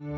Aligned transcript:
Llevaron 0.00 0.14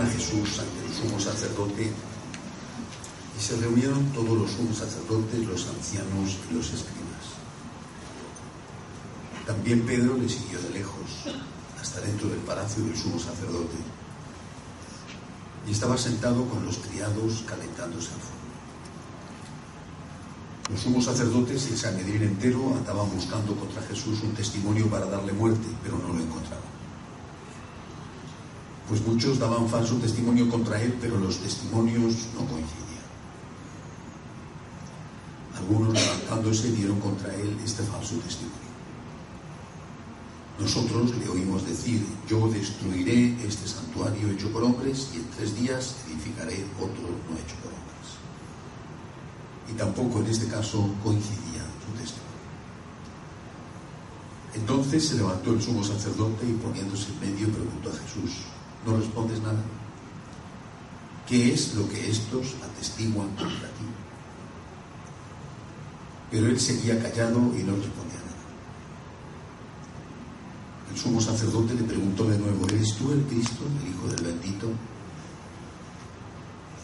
a 0.00 0.06
Jesús 0.06 0.58
ante 0.58 0.86
el 0.86 0.94
sumo 0.94 1.20
sacerdote 1.20 1.92
y 3.36 3.42
se 3.42 3.56
reunieron 3.58 4.06
todos 4.14 4.38
los 4.38 4.50
sumos 4.50 4.78
sacerdotes, 4.78 5.46
los 5.46 5.68
ancianos 5.68 6.38
y 6.50 6.54
los 6.54 6.72
escribas. 6.72 7.39
También 9.50 9.80
Pedro 9.82 10.16
le 10.16 10.28
siguió 10.28 10.62
de 10.62 10.70
lejos 10.70 11.26
hasta 11.80 12.00
dentro 12.02 12.28
del 12.28 12.38
palacio 12.38 12.84
del 12.84 12.96
sumo 12.96 13.18
sacerdote 13.18 13.74
y 15.66 15.72
estaba 15.72 15.98
sentado 15.98 16.44
con 16.44 16.64
los 16.64 16.78
criados 16.78 17.42
calentándose 17.48 18.14
al 18.14 18.20
fuego. 18.20 18.46
Los 20.70 20.80
sumos 20.80 21.04
sacerdotes 21.04 21.66
y 21.66 21.72
el 21.72 21.78
Sanedrín 21.78 22.22
entero 22.22 22.76
andaban 22.76 23.10
buscando 23.10 23.56
contra 23.56 23.82
Jesús 23.82 24.22
un 24.22 24.34
testimonio 24.34 24.88
para 24.88 25.06
darle 25.06 25.32
muerte, 25.32 25.66
pero 25.82 25.98
no 25.98 26.14
lo 26.14 26.22
encontraban. 26.22 26.70
Pues 28.88 29.04
muchos 29.04 29.40
daban 29.40 29.68
falso 29.68 29.96
testimonio 29.96 30.48
contra 30.48 30.80
él, 30.80 30.96
pero 31.00 31.18
los 31.18 31.38
testimonios 31.38 32.28
no 32.34 32.46
coincidían. 32.46 33.02
Algunos 35.56 35.92
levantándose 35.92 36.70
dieron 36.70 37.00
contra 37.00 37.34
él 37.34 37.58
este 37.64 37.82
falso 37.82 38.14
testimonio. 38.18 38.69
Nosotros 40.60 41.16
le 41.16 41.26
oímos 41.26 41.66
decir, 41.66 42.06
yo 42.28 42.46
destruiré 42.48 43.34
este 43.42 43.66
santuario 43.66 44.30
hecho 44.30 44.52
por 44.52 44.62
hombres 44.62 45.08
y 45.14 45.16
en 45.16 45.30
tres 45.30 45.58
días 45.58 45.96
edificaré 46.06 46.66
otro 46.78 47.08
no 47.08 47.36
hecho 47.38 47.56
por 47.62 47.72
hombres. 47.72 48.08
Y 49.70 49.72
tampoco 49.72 50.20
en 50.20 50.26
este 50.26 50.48
caso 50.48 50.86
coincidía 51.02 51.64
su 51.64 51.92
testimonio. 51.98 52.30
Entonces 54.54 55.08
se 55.08 55.16
levantó 55.16 55.54
el 55.54 55.62
sumo 55.62 55.82
sacerdote 55.82 56.46
y 56.46 56.52
poniéndose 56.52 57.06
en 57.12 57.20
medio 57.20 57.48
preguntó 57.48 57.88
a 57.88 57.92
Jesús, 57.92 58.42
¿no 58.84 58.98
respondes 58.98 59.40
nada? 59.40 59.64
¿Qué 61.26 61.54
es 61.54 61.74
lo 61.74 61.88
que 61.88 62.10
estos 62.10 62.56
atestiguan 62.62 63.28
contra 63.28 63.68
ti? 63.78 63.86
Pero 66.30 66.48
él 66.48 66.60
seguía 66.60 67.00
callado 67.00 67.38
y 67.56 67.62
no 67.62 67.76
respondía. 67.76 68.19
El 70.90 70.98
sumo 70.98 71.20
sacerdote 71.20 71.74
le 71.74 71.84
preguntó 71.84 72.24
de 72.24 72.38
nuevo, 72.38 72.66
¿eres 72.66 72.94
tú 72.94 73.12
el 73.12 73.22
Cristo, 73.22 73.64
el 73.64 73.90
Hijo 73.90 74.08
del 74.08 74.24
bendito? 74.24 74.68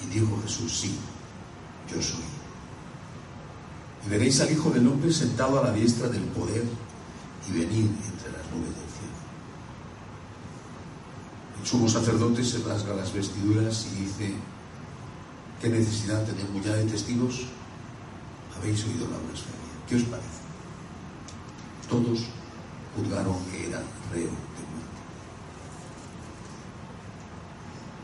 Y 0.04 0.14
dijo 0.14 0.40
Jesús, 0.42 0.72
sí, 0.72 0.94
yo 1.92 2.00
soy. 2.00 2.22
Y 4.06 4.08
veréis 4.08 4.40
al 4.40 4.52
Hijo 4.52 4.70
del 4.70 4.86
Hombre 4.86 5.12
sentado 5.12 5.58
a 5.58 5.64
la 5.64 5.72
diestra 5.72 6.08
del 6.08 6.22
poder 6.22 6.64
y 7.48 7.52
venir 7.52 7.86
entre 7.86 8.30
las 8.30 8.46
nubes 8.52 8.70
del 8.70 8.90
cielo. 8.94 9.16
El 11.60 11.66
sumo 11.66 11.88
sacerdote 11.88 12.44
se 12.44 12.58
rasga 12.58 12.94
las 12.94 13.12
vestiduras 13.12 13.88
y 13.92 14.02
dice, 14.02 14.34
¿qué 15.60 15.68
necesidad 15.68 16.24
tenemos 16.24 16.64
ya 16.64 16.74
de 16.74 16.84
testigos? 16.84 17.46
Habéis 18.56 18.84
oído 18.84 19.08
la 19.10 19.18
blasfemia. 19.18 19.66
¿Qué 19.88 19.96
os 19.96 20.02
parece? 20.02 20.28
Todos 21.88 22.26
juzgaron 22.96 23.36
que 23.50 23.68
era 23.68 23.80
reo 24.12 24.24
de 24.24 24.64
muerte. 24.72 25.02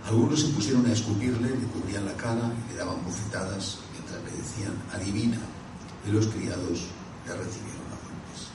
Algunos 0.06 0.40
se 0.40 0.48
pusieron 0.48 0.86
a 0.86 0.92
escupirle, 0.92 1.48
le 1.50 1.66
cubrían 1.66 2.04
la 2.04 2.14
cara 2.14 2.52
y 2.52 2.72
le 2.72 2.78
daban 2.78 3.02
bofetadas 3.04 3.78
mientras 3.92 4.22
le 4.24 4.30
decían, 4.36 4.74
adivina, 4.92 5.38
y 6.06 6.10
los 6.10 6.26
criados 6.26 6.86
le 7.26 7.32
recibieron 7.32 7.86
a 7.88 7.96
golpes. 8.04 8.50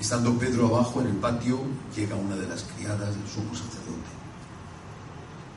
Estando 0.00 0.38
Pedro 0.38 0.66
abajo 0.66 1.00
en 1.00 1.08
el 1.08 1.16
patio, 1.16 1.60
llega 1.94 2.16
una 2.16 2.36
de 2.36 2.48
las 2.48 2.64
criadas 2.64 3.14
del 3.14 3.28
sumo 3.28 3.54
sacerdote. 3.54 4.18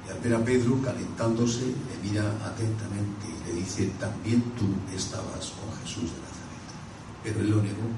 Y 0.07 0.11
al 0.11 0.19
ver 0.19 0.35
a 0.35 0.43
Pedro 0.43 0.81
calentándose, 0.81 1.65
le 1.65 2.09
mira 2.09 2.23
atentamente 2.45 3.27
y 3.27 3.47
le 3.47 3.61
dice, 3.61 3.91
también 3.99 4.41
tú 4.57 4.65
estabas 4.95 5.53
con 5.55 5.71
Jesús 5.81 6.11
de 6.11 6.19
Nazaret. 6.19 6.30
Pero 7.23 7.39
él 7.39 7.49
lo 7.49 7.57
negó. 7.57 7.89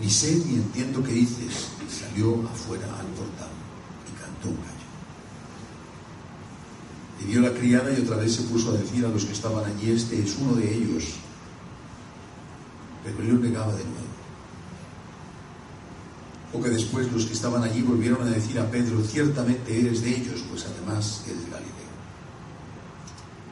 Ni 0.00 0.10
sé 0.10 0.34
ni 0.46 0.54
entiendo 0.54 1.02
qué 1.02 1.12
dices. 1.12 1.68
Y 1.86 1.90
salió 1.90 2.48
afuera 2.48 2.86
al 2.86 3.06
portal 3.06 3.50
y 4.08 4.20
cantó 4.20 4.48
un 4.48 4.56
gallo. 4.56 4.80
Y 7.20 7.24
vio 7.24 7.40
la 7.40 7.52
criada 7.52 7.92
y 7.92 8.02
otra 8.02 8.16
vez 8.16 8.34
se 8.34 8.42
puso 8.42 8.70
a 8.70 8.74
decir 8.74 9.04
a 9.04 9.08
los 9.08 9.24
que 9.24 9.32
estaban 9.32 9.64
allí, 9.64 9.90
este 9.90 10.22
es 10.22 10.36
uno 10.38 10.54
de 10.54 10.74
ellos. 10.74 11.04
Pero 13.04 13.18
él 13.22 13.28
lo 13.28 13.40
negaba 13.40 13.72
de 13.74 13.84
nuevo. 13.84 14.10
Poco 16.52 16.68
después 16.68 17.12
los 17.12 17.26
que 17.26 17.34
estaban 17.34 17.62
allí 17.62 17.82
volvieron 17.82 18.26
a 18.26 18.30
decir 18.30 18.58
a 18.58 18.68
Pedro, 18.70 19.02
ciertamente 19.04 19.78
eres 19.78 20.02
de 20.02 20.16
ellos, 20.16 20.42
pues 20.48 20.66
además 20.66 21.22
eres 21.26 21.44
Galileo. 21.44 21.70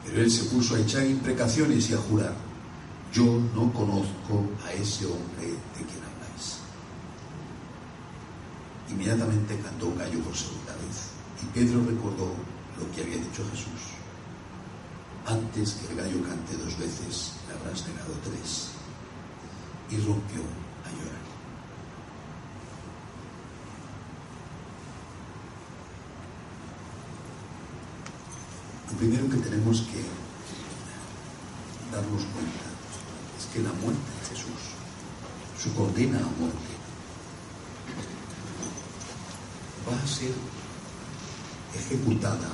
Pero 0.05 0.23
él 0.23 0.31
se 0.31 0.45
puso 0.45 0.75
a 0.75 0.81
echar 0.81 1.07
imprecaciones 1.07 1.91
y 1.91 1.95
a 1.95 1.99
jurar, 1.99 2.35
yo 3.13 3.25
no 3.55 3.73
conozco 3.73 4.45
a 4.67 4.73
ese 4.73 5.07
hombre 5.07 5.47
de 5.47 5.85
quien 5.85 6.03
habláis. 6.05 6.59
Inmediatamente 8.91 9.59
cantó 9.61 9.87
un 9.87 9.99
gallo 9.99 10.21
por 10.21 10.37
segunda 10.37 10.73
vez 10.75 11.11
y 11.43 11.47
Pedro 11.47 11.85
recordó 11.85 12.35
lo 12.79 12.93
que 12.93 13.03
había 13.03 13.17
dicho 13.17 13.45
Jesús. 13.51 13.97
Antes 15.27 15.75
que 15.75 15.93
el 15.93 15.97
gallo 15.97 16.23
cante 16.23 16.57
dos 16.57 16.79
veces, 16.79 17.35
le 17.47 17.55
habrás 17.55 17.87
negado 17.87 18.15
tres. 18.25 18.71
Y 19.91 19.97
rompió 19.97 20.41
a 20.85 20.91
llorar. 20.91 21.25
Lo 28.91 28.99
primero 28.99 29.29
que 29.31 29.37
tenemos 29.49 29.81
que 29.83 30.05
darnos 31.91 32.25
cuenta 32.25 32.68
la 33.63 33.73
muerte 33.73 34.11
de 34.21 34.29
Jesús, 34.29 34.63
su 35.63 35.75
condena 35.75 36.19
a 36.19 36.41
muerte, 36.41 36.75
va 39.89 40.03
a 40.03 40.07
ser 40.07 40.33
ejecutada 41.75 42.49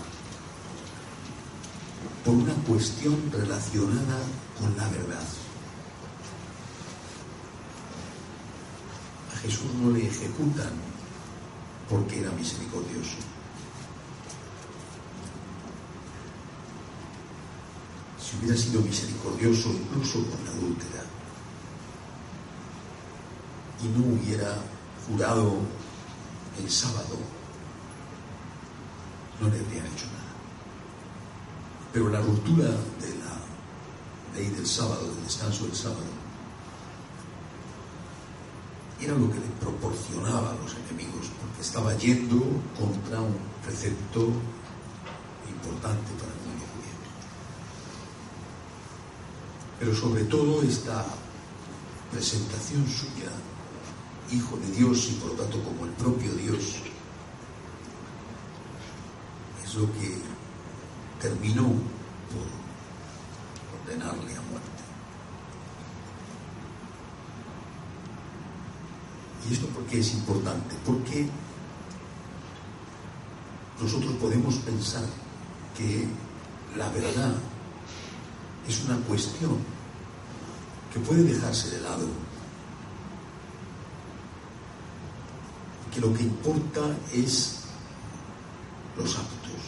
por 2.25 2.34
una 2.34 2.54
cuestión 2.66 3.31
relacionada 3.31 4.19
con 4.59 4.76
la 4.76 4.88
verdad. 4.88 5.25
A 9.34 9.38
Jesús 9.38 9.75
no 9.81 9.91
le 9.91 10.06
ejecutan 10.06 10.72
porque 11.88 12.21
era 12.21 12.31
misericordioso. 12.32 13.34
Hubiera 18.39 18.56
sido 18.56 18.81
misericordioso 18.83 19.71
incluso 19.71 20.19
con 20.28 20.45
la 20.45 20.50
adúltera 20.50 21.05
y 23.83 23.99
no 23.99 24.15
hubiera 24.15 24.56
jurado 25.06 25.59
el 26.62 26.71
sábado, 26.71 27.19
no 29.41 29.49
le 29.49 29.61
habrían 29.61 29.87
hecho 29.87 30.06
nada. 30.06 30.33
Pero 31.93 32.09
la 32.09 32.21
ruptura 32.21 32.65
de 32.65 33.15
la 33.19 34.34
ley 34.34 34.49
del 34.51 34.66
sábado, 34.66 35.06
del 35.15 35.25
descanso 35.25 35.65
del 35.65 35.77
sábado, 35.77 36.25
era 39.01 39.15
lo 39.15 39.31
que 39.31 39.39
le 39.39 39.47
proporcionaba 39.60 40.51
a 40.51 40.54
los 40.54 40.75
enemigos, 40.75 41.31
porque 41.41 41.60
estaba 41.60 41.95
yendo 41.97 42.41
contra 42.78 43.21
un 43.21 43.36
precepto 43.63 44.28
importante 45.48 46.10
para 46.19 46.33
el 46.33 46.41
mundo 46.47 46.65
judío. 46.72 46.97
Pero 49.78 49.94
sobre 49.94 50.24
todo 50.24 50.62
esta 50.62 51.04
presentación 52.10 52.86
suya, 52.86 53.30
hijo 54.30 54.56
de 54.56 54.71
Dios 54.72 55.09
y 55.10 55.15
por 55.15 55.30
lo 55.30 55.34
tanto 55.34 55.62
como 55.62 55.84
el 55.84 55.91
propio 55.92 56.32
Dios, 56.34 56.76
es 59.65 59.74
lo 59.74 59.86
que 59.92 60.18
terminó 61.21 61.65
por 62.30 62.47
condenarle 63.78 64.36
a 64.36 64.41
muerte. 64.42 64.84
¿Y 69.48 69.53
esto 69.53 69.66
por 69.68 69.84
qué 69.84 70.00
es 70.00 70.15
importante? 70.15 70.74
Porque 70.86 71.28
nosotros 73.80 74.12
podemos 74.15 74.54
pensar 74.56 75.04
que 75.76 76.06
la 76.76 76.88
verdad 76.91 77.34
es 78.69 78.84
una 78.84 78.97
cuestión 79.07 79.59
que 80.93 81.01
puede 81.01 81.25
dejarse 81.25 81.71
de 81.71 81.81
lado, 81.81 82.07
que 85.93 86.01
lo 86.01 86.13
que 86.15 86.22
importa 86.22 86.81
es 87.13 87.61
los 88.97 89.16
actos, 89.16 89.61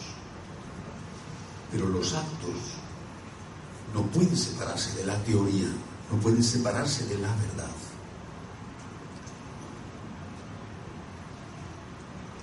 pero 1.71 1.87
los 1.89 2.13
actos 2.13 2.55
no 3.93 4.03
pueden 4.03 4.35
separarse 4.35 4.93
de 4.95 5.05
la 5.05 5.17
teoría, 5.23 5.67
no 6.11 6.19
pueden 6.19 6.43
separarse 6.43 7.05
de 7.07 7.17
la 7.17 7.29
verdad. 7.35 7.71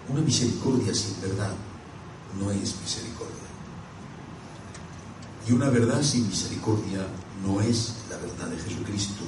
Una 0.08 0.20
misericordia 0.20 0.94
sin 0.94 1.20
verdad 1.20 1.54
no 2.38 2.50
es 2.50 2.78
misericordia. 2.80 3.43
Y 5.46 5.52
una 5.52 5.68
verdad 5.68 6.02
sin 6.02 6.26
misericordia 6.26 7.06
no 7.44 7.60
es 7.60 7.94
la 8.08 8.16
verdad 8.16 8.48
de 8.48 8.56
Jesucristo, 8.56 9.24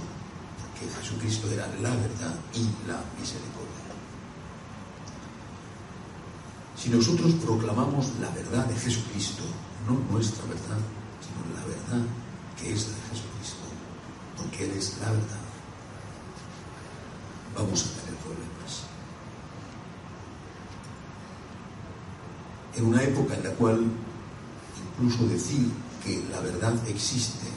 porque 0.60 0.92
Jesucristo 1.00 1.50
era 1.50 1.66
la 1.82 1.90
verdad 1.90 2.34
y 2.54 2.62
la 2.88 3.04
misericordia. 3.20 3.76
Si 6.74 6.88
nosotros 6.88 7.32
proclamamos 7.34 8.12
la 8.20 8.30
verdad 8.30 8.64
de 8.64 8.76
Jesucristo, 8.76 9.42
no 9.86 9.98
nuestra 10.10 10.44
verdad, 10.44 10.80
sino 11.20 11.54
la 11.54 11.66
verdad 11.66 12.06
que 12.58 12.72
es 12.72 12.86
de 12.86 12.94
Jesucristo, 13.10 13.64
porque 14.38 14.64
Él 14.64 14.78
es 14.78 14.96
la 15.00 15.10
verdad, 15.10 15.44
vamos 17.54 17.82
a 17.82 18.00
tener 18.00 18.19
problemas. 18.20 18.84
En 22.74 22.86
una 22.86 23.02
época 23.02 23.34
en 23.34 23.44
la 23.44 23.50
cual 23.50 23.84
incluso 24.98 25.26
decir 25.26 25.70
que 26.06 26.23
la 26.31 26.41
verdad 26.41 26.73
existe 26.87 27.49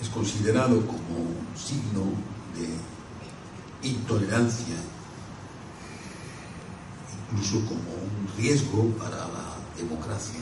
es 0.00 0.08
considerado 0.08 0.84
como 0.84 1.30
signo 1.54 2.02
de 2.56 3.88
intolerancia, 3.88 4.74
incluso 7.30 7.64
como 7.66 7.78
un 7.78 8.28
riesgo 8.36 8.88
para 8.98 9.16
la 9.16 9.56
democracia. 9.76 10.40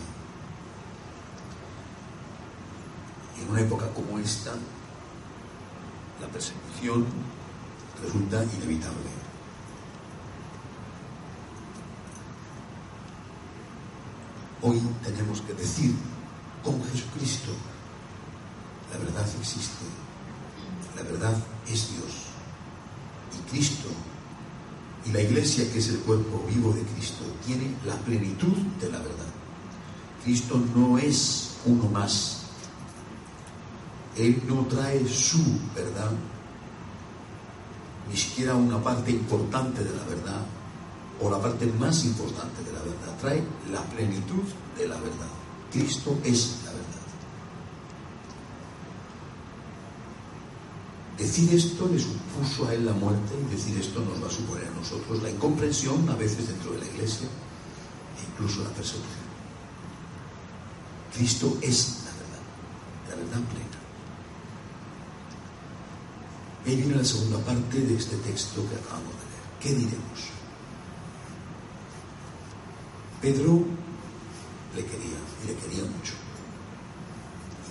En 3.41 3.51
una 3.51 3.61
época 3.61 3.87
como 3.93 4.19
esta, 4.19 4.53
la 6.21 6.29
persecución 6.29 7.05
resulta 8.03 8.43
inevitable. 8.45 9.22
Hoy 14.65 14.81
tenemos 15.03 15.41
que 15.41 15.55
decir 15.55 15.93
con 16.63 16.81
Jesucristo, 16.85 17.51
la 18.93 18.99
verdad 18.99 19.27
existe, 19.41 19.85
la 20.95 21.03
verdad 21.03 21.37
es 21.67 21.91
Dios. 21.91 22.13
Y 23.37 23.51
Cristo 23.51 23.89
y 25.05 25.11
la 25.11 25.21
iglesia, 25.21 25.71
que 25.73 25.81
es 25.81 25.89
el 25.89 25.99
cuerpo 25.99 26.45
vivo 26.49 26.73
de 26.73 26.83
Cristo, 26.83 27.25
tiene 27.45 27.75
la 27.85 27.97
plenitud 27.97 28.57
de 28.81 28.89
la 28.89 28.99
verdad. 28.99 29.27
Cristo 30.23 30.63
no 30.77 30.97
es 30.97 31.57
uno 31.67 31.89
más. 31.89 32.43
Él 34.17 34.43
no 34.47 34.65
trae 34.67 35.09
su 35.09 35.43
verdad, 35.75 36.13
ni 38.09 38.17
siquiera 38.17 38.55
una 38.55 38.81
parte 38.81 39.11
importante 39.11 39.83
de 39.83 39.91
la 39.91 40.05
verdad, 40.05 40.47
o 41.23 41.31
la 41.31 41.41
parte 41.41 41.67
más 41.79 42.05
importante 42.05 42.63
de 42.65 42.73
la 42.73 42.81
verdad, 42.81 43.17
trae 43.21 43.43
la 43.71 43.83
plenitud 43.83 44.43
de 44.77 44.89
la 44.89 44.97
verdad. 44.97 45.31
Cristo 45.71 46.19
es 46.25 46.57
la 46.65 46.73
verdad. 46.73 46.83
Decir 51.19 51.55
esto 51.55 51.89
le 51.89 52.01
supuso 52.01 52.69
a 52.69 52.75
él 52.75 52.85
la 52.85 52.93
muerte 52.93 53.35
y 53.41 53.55
decir 53.55 53.79
esto 53.79 54.01
nos 54.01 54.23
va 54.23 54.27
a 54.27 54.31
suponer 54.31 54.67
a 54.67 54.79
nosotros 54.79 55.23
la 55.23 55.31
incomprensión 55.31 56.09
a 56.09 56.17
veces 56.17 56.49
dentro 56.49 56.73
de 56.73 56.81
la 56.81 56.87
iglesia 56.87 57.29
e 57.29 58.33
incluso 58.33 58.65
la 58.65 58.71
persecución. 58.71 59.23
Cristo 61.15 61.59
es 61.61 61.99
la 62.05 62.13
verdad, 62.13 63.11
la 63.11 63.17
verdad 63.17 63.49
plena. 63.53 63.79
Ahí 66.67 66.77
viene 66.77 66.97
la 66.97 67.05
segunda 67.05 67.39
parte 67.39 67.81
de 67.81 67.97
este 67.97 68.17
texto 68.17 68.63
que 68.69 68.77
acabamos 68.77 69.13
de 69.13 69.27
leer. 69.31 69.43
¿Qué 69.61 69.75
diremos? 69.75 70.42
Pedro 73.23 73.63
le 74.75 74.85
quería, 74.85 75.17
y 75.45 75.47
le 75.47 75.55
quería 75.55 75.85
mucho. 75.85 76.15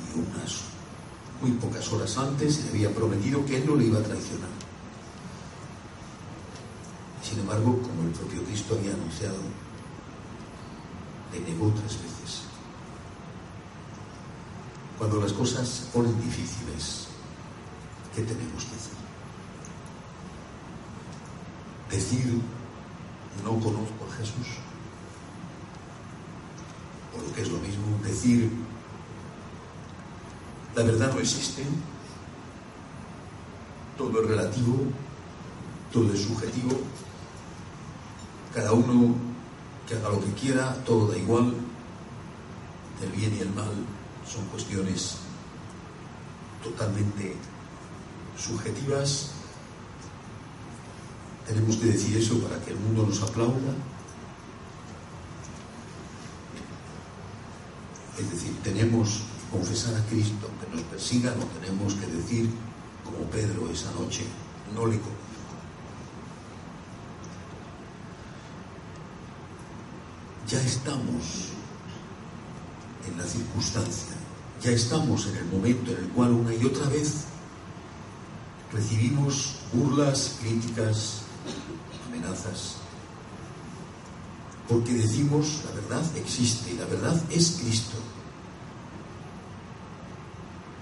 Y 0.07 0.17
unas 0.17 0.61
muy 1.41 1.51
pocas 1.51 1.91
horas 1.91 2.17
antes 2.17 2.63
le 2.63 2.69
había 2.69 2.95
prometido 2.95 3.45
que 3.45 3.57
él 3.57 3.65
no 3.67 3.75
le 3.75 3.87
iba 3.87 3.99
a 3.99 4.03
traicionar. 4.03 4.49
Sin 7.21 7.39
embargo, 7.39 7.81
como 7.81 8.03
el 8.03 8.11
propio 8.11 8.41
Cristo 8.45 8.77
había 8.79 8.93
anunciado, 8.93 9.39
le 11.33 11.39
negó 11.41 11.69
tres 11.71 12.01
veces. 12.01 12.43
Cuando 14.97 15.19
las 15.19 15.33
cosas 15.33 15.67
se 15.67 15.85
ponen 15.87 16.15
difíciles, 16.21 17.07
¿qué 18.15 18.21
tenemos 18.21 18.63
que 18.63 18.75
hacer? 18.75 19.01
Decir, 21.89 22.41
no 23.43 23.51
conozco 23.59 24.05
a 24.09 24.15
Jesús 24.17 24.70
o 27.13 27.21
lo 27.21 27.33
que 27.33 27.41
es 27.41 27.49
lo 27.49 27.59
mismo, 27.59 27.85
decir 28.03 28.49
la 30.75 30.83
verdad 30.83 31.13
no 31.13 31.19
existe, 31.19 31.63
todo 33.97 34.21
es 34.21 34.27
relativo, 34.27 34.77
todo 35.91 36.13
es 36.13 36.21
subjetivo, 36.21 36.79
cada 38.53 38.71
uno 38.71 39.15
que 39.87 39.95
haga 39.95 40.09
lo 40.09 40.23
que 40.23 40.31
quiera, 40.33 40.75
todo 40.85 41.07
da 41.07 41.17
igual, 41.17 41.53
el 43.01 43.11
bien 43.11 43.35
y 43.35 43.39
el 43.39 43.49
mal 43.53 43.71
son 44.25 44.45
cuestiones 44.45 45.17
totalmente 46.63 47.35
subjetivas. 48.37 49.31
Tenemos 51.47 51.75
que 51.77 51.87
decir 51.87 52.17
eso 52.17 52.39
para 52.39 52.59
que 52.63 52.71
el 52.71 52.79
mundo 52.79 53.07
nos 53.07 53.21
aplauda. 53.23 53.73
Es 58.17 58.29
decir, 58.29 58.55
tenemos 58.63 59.09
que 59.09 59.57
confesar 59.57 59.95
a 59.95 60.05
Cristo, 60.05 60.49
que 60.59 60.75
nos 60.75 60.85
persiga, 60.85 61.33
no 61.35 61.45
tenemos 61.45 61.93
que 61.95 62.07
decir, 62.07 62.49
como 63.03 63.29
Pedro 63.29 63.69
esa 63.71 63.91
noche, 63.91 64.25
no 64.73 64.85
le 64.85 64.97
conozco. 64.99 65.21
Ya 70.47 70.61
estamos 70.61 71.49
en 73.07 73.17
la 73.17 73.23
circunstancia, 73.23 74.15
ya 74.61 74.71
estamos 74.71 75.27
en 75.27 75.37
el 75.37 75.45
momento 75.45 75.91
en 75.91 75.97
el 75.97 76.09
cual 76.09 76.31
una 76.31 76.53
y 76.53 76.65
otra 76.65 76.87
vez 76.89 77.23
recibimos 78.73 79.55
burlas, 79.73 80.37
críticas, 80.41 81.21
amenazas, 82.07 82.80
porque 84.71 84.93
decimos 84.93 85.63
la 85.65 85.81
verdad 85.81 86.15
existe 86.15 86.71
y 86.71 86.77
la 86.77 86.85
verdad 86.85 87.21
es 87.29 87.59
Cristo, 87.61 87.97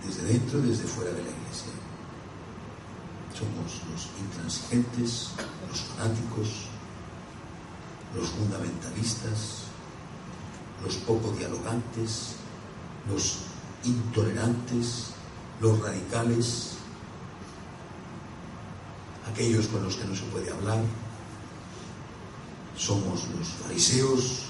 desde 0.05 0.31
dentro 0.31 0.60
y 0.60 0.69
desde 0.69 0.84
fuera 0.84 1.10
de 1.10 1.24
la 1.24 1.29
iglesia. 1.29 1.74
Somos 3.34 3.81
los 3.89 4.10
intransigentes, 4.22 5.29
los 5.67 5.79
fanáticos, 5.81 6.67
los 8.15 8.29
fundamentalistas, 8.29 9.63
los 10.86 10.96
poco 10.98 11.31
dialogantes, 11.31 12.36
los 13.10 13.39
intolerantes, 13.86 15.05
los 15.62 15.81
radicales, 15.81 16.74
aquellos 19.31 19.65
con 19.67 19.84
los 19.84 19.96
que 19.96 20.05
no 20.05 20.15
se 20.15 20.25
puede 20.25 20.51
hablar, 20.51 20.84
somos 22.79 23.27
los 23.38 23.48
fariseos, 23.62 24.45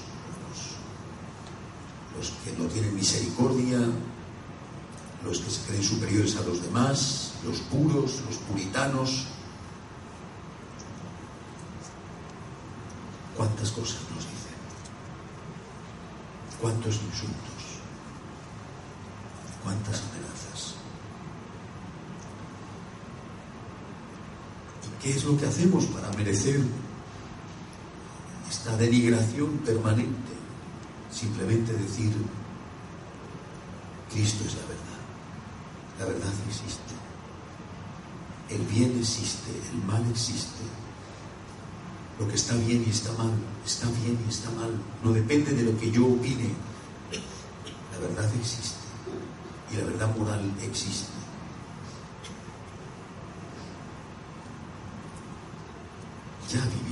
los, 2.15 2.29
que 2.43 2.61
no 2.61 2.69
tienen 2.69 2.95
misericordia, 2.95 3.79
los 5.25 5.39
que 5.39 5.49
se 5.49 5.61
creen 5.63 5.83
superiores 5.83 6.35
a 6.37 6.41
los 6.41 6.61
demás, 6.61 7.33
los 7.43 7.59
puros, 7.61 8.21
los 8.27 8.37
puritanos. 8.37 9.25
¿Cuántas 13.35 13.71
cosas 13.71 14.01
nos 14.13 14.25
dicen? 14.25 14.59
¿Cuántos 16.61 16.95
insultos? 16.95 17.63
¿Cuántas 19.63 20.01
amenazas? 20.01 20.75
¿Y 24.85 25.03
qué 25.03 25.15
es 25.15 25.23
lo 25.23 25.35
que 25.37 25.47
hacemos 25.47 25.85
para 25.85 26.09
merecer 26.11 26.61
esta 28.69 28.77
denigración 28.77 29.57
permanente, 29.65 30.33
simplemente 31.11 31.73
decir, 31.73 32.13
Cristo 34.11 34.43
es 34.45 34.53
la 34.55 34.61
verdad, 34.61 35.99
La 35.99 36.05
verdad 36.05 36.33
existe. 36.47 36.93
El 38.49 38.61
bien 38.67 38.97
existe, 38.99 39.51
el 39.71 39.83
mal 39.87 40.05
existe. 40.11 40.63
Lo 42.19 42.27
que 42.27 42.35
está 42.35 42.55
bien 42.55 42.83
y 42.85 42.89
está 42.91 43.11
mal, 43.13 43.31
está 43.65 43.87
bien 43.87 44.19
y 44.25 44.29
está 44.29 44.51
mal. 44.51 44.71
No 45.03 45.13
depende 45.13 45.51
de 45.53 45.63
lo 45.63 45.79
que 45.79 45.89
yo 45.89 46.05
opine. 46.05 46.53
La 47.91 48.07
verdad 48.07 48.29
existe. 48.39 48.77
Y 49.71 49.77
la 49.77 49.85
verdad 49.85 50.15
moral 50.15 50.51
existe. 50.61 51.09
Ya 56.51 56.59
la 56.59 56.88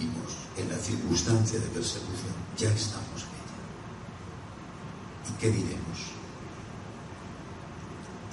circunstancia 0.88 1.60
de 1.60 1.68
persecución. 1.68 2.34
Ya 2.58 2.70
estamos 2.70 3.24
en 3.24 3.34
ella. 3.36 3.58
¿Y 5.30 5.34
qué 5.40 5.52
diremos? 5.52 6.00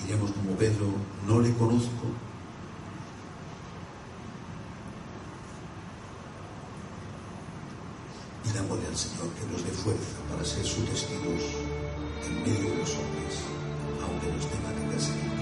Diremos 0.03 0.31
como 0.31 0.51
Pedro, 0.57 0.87
no 1.27 1.41
le 1.41 1.53
conozco, 1.55 2.07
Pidámosle 8.45 8.87
al 8.87 8.97
Señor 8.97 9.29
que 9.31 9.47
nos 9.51 9.65
dé 9.65 9.71
fuerza 9.71 10.17
para 10.31 10.45
ser 10.45 10.65
sus 10.67 10.85
testigos 10.85 11.43
en 12.27 12.43
medio 12.43 12.71
de 12.71 12.77
los 12.77 12.91
hombres, 12.91 13.41
aunque 14.03 14.31
nos 14.31 14.47
tengan 14.51 14.75
que 14.77 14.93
perseguir. 14.93 15.34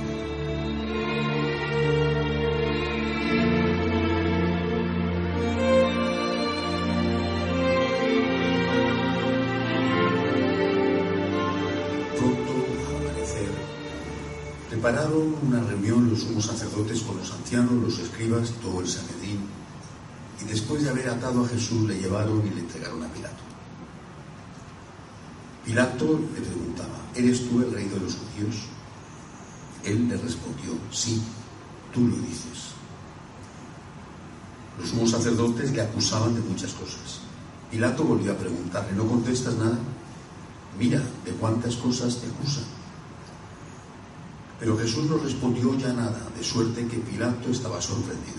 Prepararon 14.82 15.36
una 15.46 15.60
reunión 15.60 16.10
los 16.10 16.22
sumos 16.22 16.44
sacerdotes 16.44 17.02
con 17.02 17.16
los 17.16 17.30
ancianos, 17.30 17.70
los 17.70 18.00
escribas, 18.00 18.50
todo 18.60 18.80
el 18.80 18.88
Sanedrín 18.88 19.38
y 20.40 20.44
después 20.44 20.82
de 20.82 20.90
haber 20.90 21.08
atado 21.08 21.44
a 21.44 21.48
Jesús 21.48 21.86
le 21.86 22.00
llevaron 22.00 22.44
y 22.44 22.50
le 22.50 22.62
entregaron 22.62 23.00
a 23.00 23.06
Pilato. 23.06 23.42
Pilato 25.64 26.18
le 26.34 26.40
preguntaba, 26.40 26.98
¿eres 27.14 27.48
tú 27.48 27.60
el 27.60 27.72
rey 27.72 27.84
de 27.84 28.00
los 28.00 28.16
judíos? 28.16 28.56
Él 29.84 30.08
le 30.08 30.16
respondió, 30.16 30.72
sí, 30.90 31.22
tú 31.94 32.00
lo 32.08 32.16
dices. 32.16 32.72
Los 34.80 34.88
sumos 34.88 35.12
sacerdotes 35.12 35.70
le 35.70 35.82
acusaban 35.82 36.34
de 36.34 36.40
muchas 36.40 36.72
cosas. 36.72 37.20
Pilato 37.70 38.02
volvió 38.02 38.32
a 38.32 38.36
preguntarle, 38.36 38.96
¿no 38.96 39.06
contestas 39.06 39.54
nada? 39.54 39.78
Mira, 40.76 41.00
¿de 41.24 41.30
cuántas 41.38 41.76
cosas 41.76 42.16
te 42.16 42.26
acusan? 42.26 42.81
Pero 44.62 44.78
Jesús 44.78 45.10
no 45.10 45.18
respondió 45.18 45.76
ya 45.76 45.92
nada, 45.92 46.22
de 46.38 46.44
suerte 46.44 46.86
que 46.86 46.98
Pilato 46.98 47.50
estaba 47.50 47.82
sorprendido. 47.82 48.38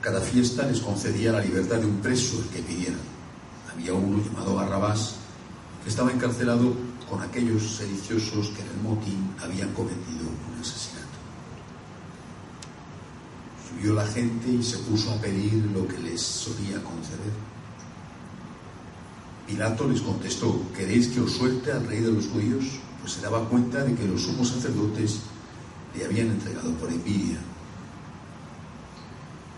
Cada 0.00 0.22
fiesta 0.22 0.66
les 0.66 0.80
concedía 0.80 1.30
la 1.30 1.42
libertad 1.42 1.76
de 1.76 1.84
un 1.84 1.98
preso 1.98 2.38
el 2.40 2.48
que 2.48 2.62
pidieran. 2.62 3.02
Había 3.70 3.92
uno 3.92 4.24
llamado 4.24 4.54
Barrabás 4.54 5.16
que 5.84 5.90
estaba 5.90 6.10
encarcelado 6.10 6.72
con 7.10 7.20
aquellos 7.20 7.76
sediciosos 7.76 8.48
que 8.48 8.62
en 8.62 8.68
el 8.68 8.82
motín 8.82 9.30
habían 9.42 9.74
cometido 9.74 10.24
un 10.24 10.58
asesinato. 10.58 11.18
Subió 13.68 13.92
la 13.92 14.06
gente 14.06 14.48
y 14.48 14.62
se 14.62 14.78
puso 14.78 15.12
a 15.12 15.20
pedir 15.20 15.52
lo 15.74 15.86
que 15.86 15.98
les 15.98 16.22
solía 16.22 16.82
conceder. 16.82 17.34
Pilato 19.46 19.86
les 19.86 20.00
contestó, 20.00 20.62
¿queréis 20.74 21.08
que 21.08 21.20
os 21.20 21.32
suelte 21.32 21.72
al 21.72 21.86
rey 21.86 22.00
de 22.00 22.10
los 22.10 22.26
judíos? 22.28 22.80
Pues 23.02 23.12
se 23.12 23.20
daba 23.20 23.46
cuenta 23.48 23.84
de 23.84 23.94
que 23.94 24.08
los 24.08 24.22
sumos 24.22 24.48
sacerdotes 24.48 25.20
le 25.94 26.06
habían 26.06 26.28
entregado 26.28 26.72
por 26.76 26.88
envidia 26.88 27.38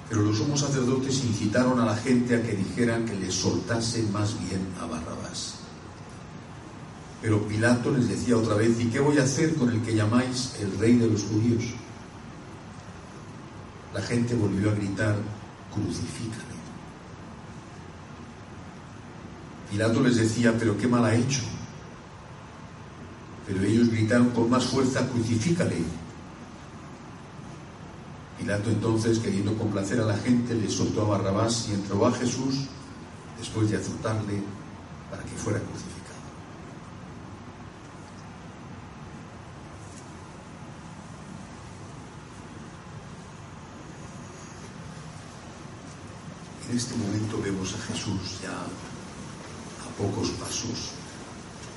pero 0.08 0.22
los 0.22 0.38
sumos 0.38 0.60
sacerdotes 0.60 1.24
incitaron 1.24 1.80
a 1.80 1.86
la 1.86 1.96
gente 1.96 2.36
a 2.36 2.42
que 2.42 2.52
dijeran 2.52 3.04
que 3.04 3.14
le 3.14 3.30
soltase 3.30 4.02
más 4.12 4.38
bien 4.38 4.60
a 4.80 4.86
Barrabás. 4.86 5.54
Pero 7.22 7.46
Pilato 7.48 7.90
les 7.90 8.08
decía 8.08 8.36
otra 8.36 8.54
vez, 8.54 8.78
¿y 8.78 8.86
qué 8.86 9.00
voy 9.00 9.18
a 9.18 9.22
hacer 9.22 9.54
con 9.54 9.70
el 9.70 9.80
que 9.82 9.94
llamáis 9.94 10.54
el 10.60 10.78
rey 10.78 10.96
de 10.96 11.08
los 11.08 11.22
judíos? 11.24 11.64
La 13.94 14.02
gente 14.02 14.34
volvió 14.34 14.70
a 14.70 14.74
gritar, 14.74 15.16
crucifícale. 15.72 16.54
Pilato 19.70 20.00
les 20.00 20.16
decía, 20.16 20.54
pero 20.58 20.76
qué 20.76 20.86
mal 20.86 21.04
ha 21.04 21.14
hecho. 21.14 21.40
Pero 23.46 23.62
ellos 23.62 23.90
gritaron 23.90 24.30
con 24.30 24.48
más 24.48 24.64
fuerza, 24.64 25.06
crucifícale. 25.08 25.82
Pilato 28.38 28.70
entonces, 28.70 29.18
queriendo 29.18 29.56
complacer 29.56 30.00
a 30.00 30.06
la 30.06 30.16
gente, 30.16 30.54
le 30.54 30.68
soltó 30.68 31.02
a 31.02 31.18
Barrabás 31.18 31.68
y 31.68 31.74
entró 31.74 32.06
a 32.06 32.12
Jesús 32.12 32.66
después 33.38 33.70
de 33.70 33.76
azotarle 33.76 34.42
para 35.10 35.22
que 35.22 35.36
fuera 35.36 35.58
crucificado. 35.60 35.94
En 46.70 46.76
este 46.78 46.96
momento 46.96 47.40
vemos 47.42 47.74
a 47.74 47.92
Jesús 47.92 48.40
ya 48.42 48.50
a 48.50 50.02
pocos 50.02 50.30
pasos 50.30 50.90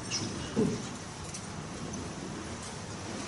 de 0.07 0.15
su. 0.15 0.96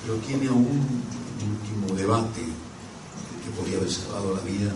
Pero 0.10 0.22
tiene 0.22 0.48
aún 0.48 0.66
un 0.66 1.52
último 1.52 1.96
debate 1.96 2.42
que 2.42 3.52
podía 3.52 3.78
haber 3.78 3.92
salvado 3.92 4.34
la 4.34 4.42
vida, 4.42 4.72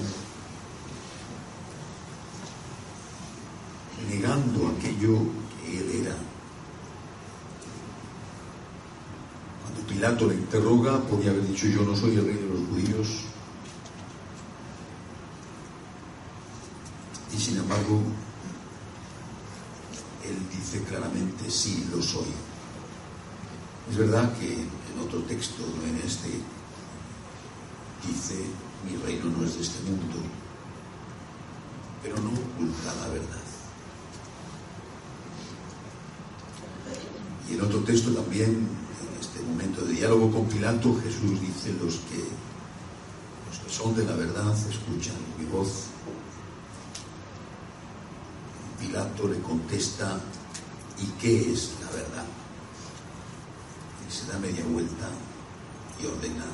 negando 4.07 4.67
aquello 4.77 5.17
que 5.59 5.79
él 5.79 6.05
era. 6.05 6.15
Cuando 9.63 9.81
Pilato 9.87 10.27
le 10.27 10.35
interroga, 10.35 11.01
podía 11.01 11.31
haber 11.31 11.47
dicho 11.47 11.65
yo 11.65 11.81
no 11.81 11.95
soy 11.95 12.15
el 12.15 12.25
rey 12.25 12.35
de 12.35 12.49
los 12.49 12.69
judíos. 12.69 13.07
Y 17.35 17.39
sin 17.39 17.57
embargo, 17.57 18.03
él 20.29 20.37
dice 20.55 20.83
claramente 20.83 21.49
sí, 21.49 21.87
lo 21.91 22.03
soy. 22.03 22.27
Es 23.89 23.97
verdad 23.97 24.31
que 24.37 24.82
en 24.93 24.99
otro 24.99 25.19
texto, 25.21 25.63
no 25.77 25.87
en 25.87 25.97
este, 26.05 26.29
dice, 28.07 28.35
mi 28.85 28.97
reino 28.97 29.25
no 29.37 29.45
es 29.45 29.55
de 29.55 29.61
este 29.61 29.81
mundo, 29.89 30.17
pero 32.01 32.15
no 32.17 32.29
oculta 32.29 32.93
la 33.01 33.07
verdad. 33.09 33.43
Y 37.49 37.53
en 37.53 37.61
otro 37.61 37.79
texto 37.79 38.11
también, 38.11 38.49
en 38.49 39.19
este 39.19 39.41
momento 39.41 39.81
de 39.85 39.93
diálogo 39.93 40.31
con 40.31 40.45
Pilato, 40.47 40.95
Jesús 41.03 41.39
dice, 41.41 41.73
los 41.81 41.95
que, 41.95 42.23
los 43.49 43.59
que 43.63 43.69
son 43.69 43.95
de 43.95 44.05
la 44.05 44.15
verdad 44.15 44.53
escuchan 44.69 45.15
mi 45.37 45.45
voz. 45.45 45.85
Pilato 48.79 49.27
le 49.27 49.39
contesta, 49.39 50.19
¿y 50.99 51.05
qué 51.21 51.53
es 51.53 51.71
la 51.81 51.91
verdad? 51.91 52.42
Da 54.31 54.39
media 54.39 54.63
vuelta 54.65 55.09
y 56.01 56.05
ordena 56.05 56.45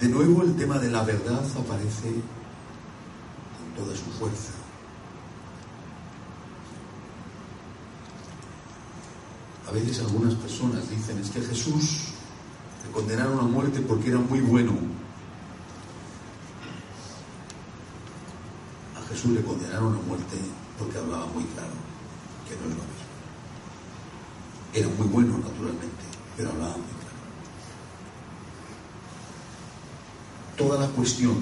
De 0.00 0.08
nuevo 0.08 0.42
el 0.42 0.54
tema 0.56 0.78
de 0.78 0.90
la 0.90 1.02
verdad 1.02 1.42
aparece 1.58 2.10
con 3.56 3.84
toda 3.84 3.96
su 3.96 4.04
fuerza. 4.18 4.52
A 9.66 9.72
veces 9.72 10.00
algunas 10.00 10.34
personas 10.34 10.90
dicen 10.90 11.18
es 11.18 11.30
que 11.30 11.40
Jesús 11.40 12.08
le 12.84 12.92
condenaron 12.92 13.38
a 13.38 13.42
muerte 13.42 13.80
porque 13.80 14.10
era 14.10 14.18
muy 14.18 14.40
bueno. 14.40 14.72
A 18.98 19.08
Jesús 19.08 19.30
le 19.30 19.42
condenaron 19.42 19.94
a 19.94 20.00
muerte 20.06 20.36
porque 20.78 20.98
hablaba 20.98 21.26
muy 21.26 21.44
claro, 21.44 21.72
que 22.46 22.56
no 22.56 22.70
es 22.70 22.76
lo. 22.76 23.03
Era 24.74 24.88
muy 24.88 25.06
bueno, 25.06 25.38
naturalmente, 25.38 26.04
pero 26.36 26.50
hablaba 26.50 26.72
muy 26.72 26.82
claro. 26.82 27.04
toda 30.56 30.80
la 30.80 30.88
cuestión, 30.88 31.36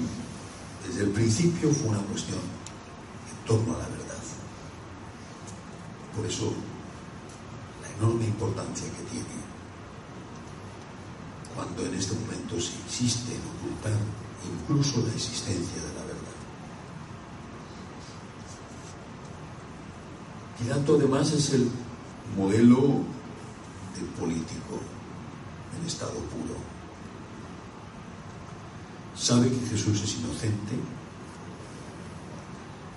desde 0.87 1.03
el 1.03 1.09
principio, 1.11 1.71
fue 1.71 1.89
una 1.89 2.01
cuestión 2.01 2.39
en 2.39 3.47
torno 3.47 3.73
a 3.73 3.79
la 3.79 3.87
verdad. 3.87 4.03
Por 6.15 6.25
eso, 6.25 6.53
la 7.81 7.89
enorme 7.97 8.25
importancia 8.25 8.85
que 8.85 9.09
tiene 9.09 9.43
cuando 11.55 11.85
en 11.85 11.93
este 11.93 12.15
momento 12.15 12.59
se 12.59 12.73
insiste 12.85 13.33
en 13.33 13.41
ocultar 13.41 13.93
incluso 14.43 15.05
la 15.05 15.13
existencia 15.13 15.81
de 15.81 15.93
la 15.93 16.01
verdad. 16.01 16.33
Pilato 20.59 20.95
además 20.95 21.31
es 21.31 21.51
el 21.51 21.69
modelo 22.35 22.77
de 22.81 23.12
político 24.23 24.79
en 25.77 25.85
estado 25.85 26.17
puro. 26.31 26.55
Sabe 29.15 29.49
que 29.49 29.67
Jesús 29.67 30.01
es 30.01 30.15
inocente. 30.15 30.75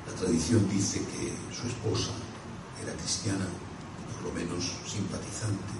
La 0.06 0.12
tradición 0.14 0.68
dice 0.70 1.00
que 1.00 1.32
su 1.52 1.66
esposa 1.66 2.12
era 2.82 2.92
cristiana, 2.94 3.46
por 4.14 4.28
lo 4.28 4.32
menos 4.38 4.72
simpatizante, 4.86 5.74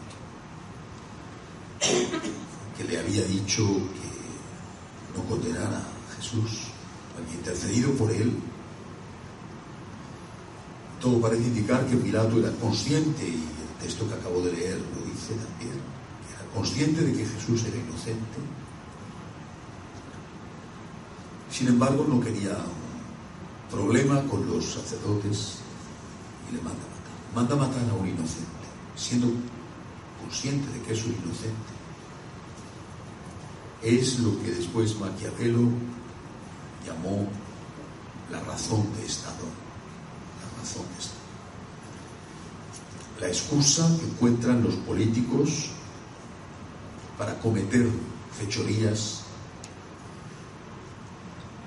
que 2.77 2.85
le 2.85 2.99
había 2.99 3.25
dicho 3.25 3.63
que 3.65 5.17
no 5.17 5.25
condenara 5.29 5.79
a 5.79 6.17
Jesús, 6.17 6.73
había 7.17 7.35
intercedido 7.35 7.93
por 7.93 8.11
él 8.11 8.35
todo 11.01 11.21
parece 11.21 11.45
indicar 11.45 11.87
que 11.87 11.97
Pilato 11.97 12.39
era 12.41 12.51
consciente, 12.53 13.29
y 13.29 13.56
el 13.77 13.85
texto 13.85 14.09
que 14.09 14.15
acabo 14.15 14.41
de 14.43 14.53
leer 14.53 14.79
lo 14.79 15.07
dice 15.07 15.35
también, 15.35 15.79
que 16.27 16.35
era 16.35 16.51
consciente 16.55 17.03
de 17.03 17.13
que 17.13 17.27
Jesús 17.27 17.65
era 17.65 17.77
inocente. 17.77 18.39
Sin 21.51 21.69
embargo, 21.69 22.07
no 22.09 22.21
quería 22.21 22.51
un 22.51 23.71
problema 23.71 24.23
con 24.25 24.47
los 24.47 24.65
sacerdotes 24.65 25.59
y 26.51 26.57
le 26.57 26.63
manda 26.63 26.81
matar. 26.81 27.35
Manda 27.35 27.57
matar 27.57 27.91
a 27.91 27.95
un 27.95 28.09
inocente, 28.09 28.67
siendo 28.97 29.29
consciente 30.21 30.71
de 30.73 30.83
que 30.83 30.93
es 30.93 31.05
un 31.05 31.13
inocente. 31.13 31.77
Es 33.83 34.19
lo 34.21 34.41
que 34.43 34.51
después 34.51 34.99
Maquiavelo 34.99 35.69
llamó 36.85 37.29
la 38.31 38.41
razón 38.41 38.85
de 38.97 39.07
Estado 39.07 39.47
la 40.43 40.63
excusa 43.25 43.89
que 43.99 44.05
encuentran 44.05 44.63
los 44.63 44.75
políticos 44.75 45.71
para 47.17 47.39
cometer 47.39 47.89
fechorías, 48.39 49.23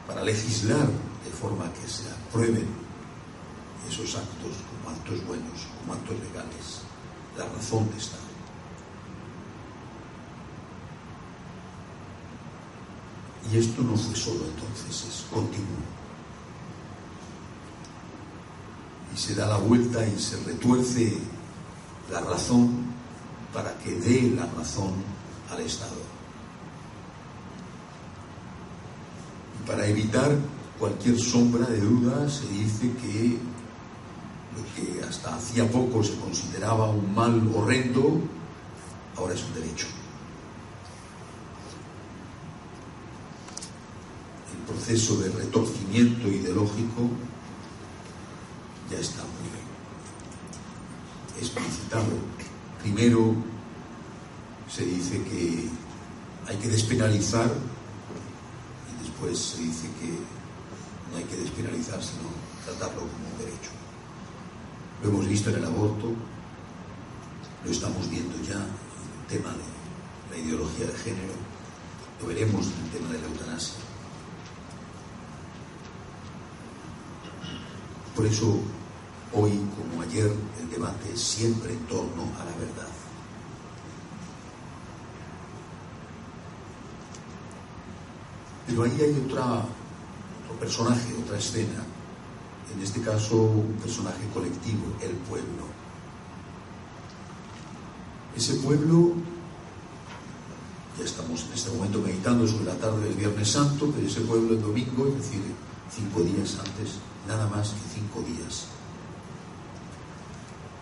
para 0.05 0.23
legislar 0.23 0.87
de 1.25 1.31
forma 1.31 1.71
que 1.73 1.87
se 1.87 2.03
aprueben 2.09 2.67
esos 3.89 4.15
actos 4.15 4.57
como 4.69 4.95
actos 4.95 5.25
buenos, 5.25 5.67
como 5.79 5.93
actos 5.93 6.19
legales, 6.19 6.81
la 7.35 7.45
razón 7.45 7.89
de 7.89 7.97
Estado. 7.97 8.29
Y 13.51 13.57
esto 13.57 13.81
no 13.81 13.97
fue 13.97 14.15
solo 14.15 14.45
entonces, 14.45 15.07
es 15.09 15.25
continuo. 15.33 15.99
y 19.13 19.17
se 19.17 19.35
da 19.35 19.47
la 19.47 19.57
vuelta 19.57 20.05
y 20.05 20.19
se 20.19 20.37
retuerce 20.43 21.17
la 22.11 22.21
razón 22.21 22.85
para 23.53 23.77
que 23.79 23.91
dé 23.95 24.31
la 24.35 24.45
razón 24.45 24.93
al 25.51 25.61
Estado. 25.61 26.01
Y 29.59 29.67
para 29.67 29.87
evitar 29.87 30.35
cualquier 30.79 31.19
sombra 31.19 31.65
de 31.67 31.79
duda 31.79 32.29
se 32.29 32.47
dice 32.47 32.91
que 33.01 33.37
lo 34.55 34.63
que 34.75 35.03
hasta 35.05 35.35
hacía 35.35 35.69
poco 35.69 36.03
se 36.03 36.15
consideraba 36.15 36.89
un 36.89 37.13
mal 37.13 37.51
horrendo, 37.55 38.21
ahora 39.17 39.33
es 39.33 39.43
un 39.43 39.53
derecho. 39.53 39.87
El 44.53 44.73
proceso 44.73 45.17
de 45.17 45.29
retorcimiento 45.29 46.27
ideológico 46.27 47.09
ya 48.89 48.97
está 48.97 49.23
Primero 52.81 53.33
se 54.69 54.85
dice 54.85 55.23
que 55.23 55.67
hay 56.47 56.57
que 56.57 56.67
despenalizar 56.67 57.49
y 58.87 59.03
después 59.03 59.37
se 59.39 59.63
dice 59.63 59.87
que 59.99 60.09
no 61.11 61.17
hay 61.17 61.23
que 61.23 61.37
despenalizar 61.37 62.01
sino 62.03 62.29
tratarlo 62.65 63.01
como 63.01 63.29
un 63.31 63.37
derecho. 63.39 63.71
Lo 65.01 65.09
hemos 65.09 65.27
visto 65.27 65.49
en 65.49 65.55
el 65.57 65.65
aborto, 65.65 66.11
lo 67.65 67.71
estamos 67.71 68.09
viendo 68.09 68.35
ya 68.43 68.55
en 68.55 68.61
el 68.61 69.27
tema 69.27 69.49
de 69.49 70.37
la 70.37 70.45
ideología 70.45 70.85
de 70.85 70.97
género, 70.99 71.33
lo 72.21 72.27
veremos 72.27 72.67
en 72.67 72.85
el 72.85 72.91
tema 72.91 73.11
de 73.13 73.21
la 73.21 73.27
eutanasia. 73.27 73.75
Por 78.15 78.25
eso 78.27 78.59
Hoy, 79.31 79.51
como 79.77 80.01
ayer, 80.01 80.33
el 80.59 80.69
debate 80.71 81.13
es 81.13 81.21
siempre 81.21 81.71
en 81.71 81.85
torno 81.85 82.23
a 82.39 82.45
la 82.45 82.51
verdad. 82.57 82.87
Pero 88.65 88.83
ahí 88.83 88.97
hay 88.99 89.23
otra, 89.27 89.45
otro 89.45 90.59
personaje, 90.59 91.13
otra 91.23 91.37
escena, 91.37 91.83
en 92.73 92.81
este 92.81 93.01
caso 93.01 93.35
un 93.35 93.77
personaje 93.81 94.27
colectivo, 94.33 94.85
el 95.01 95.11
pueblo. 95.11 95.69
Ese 98.35 98.55
pueblo, 98.55 99.13
ya 100.97 101.05
estamos 101.05 101.43
en 101.43 101.53
este 101.53 101.71
momento 101.71 102.01
meditando 102.01 102.47
sobre 102.47 102.65
la 102.65 102.75
tarde 102.75 103.03
del 103.05 103.15
Viernes 103.15 103.49
Santo, 103.49 103.91
pero 103.93 104.07
ese 104.07 104.21
pueblo 104.21 104.53
el 104.53 104.61
domingo, 104.61 105.07
es 105.07 105.17
decir, 105.17 105.41
cinco 105.91 106.21
días 106.21 106.57
antes, 106.59 106.95
nada 107.27 107.47
más 107.47 107.69
que 107.69 107.99
cinco 107.99 108.21
días 108.21 108.78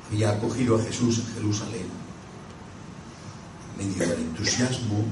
había 0.09 0.31
acogido 0.31 0.77
a 0.77 0.81
Jesús 0.81 1.19
en 1.19 1.33
Jerusalén, 1.35 1.87
en 3.77 3.87
medio 3.89 4.07
del 4.07 4.19
entusiasmo, 4.21 5.03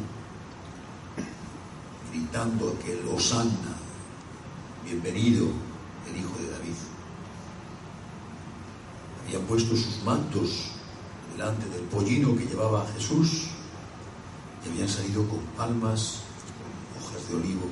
gritando 2.11 2.75
aquel 2.79 2.99
Hosanna, 3.13 3.75
bienvenido 4.85 5.47
el 6.09 6.19
Hijo 6.19 6.37
de 6.39 6.49
David. 6.49 6.75
Habían 9.25 9.41
puesto 9.43 9.75
sus 9.75 10.03
mantos 10.03 10.71
delante 11.33 11.67
del 11.69 11.81
pollino 11.83 12.35
que 12.37 12.45
llevaba 12.45 12.83
a 12.83 12.87
Jesús 12.93 13.47
y 14.63 14.69
habían 14.69 14.87
salido 14.87 15.27
con 15.27 15.39
palmas, 15.57 16.21
con 16.93 17.03
hojas 17.03 17.29
de 17.29 17.35
olivo. 17.35 17.67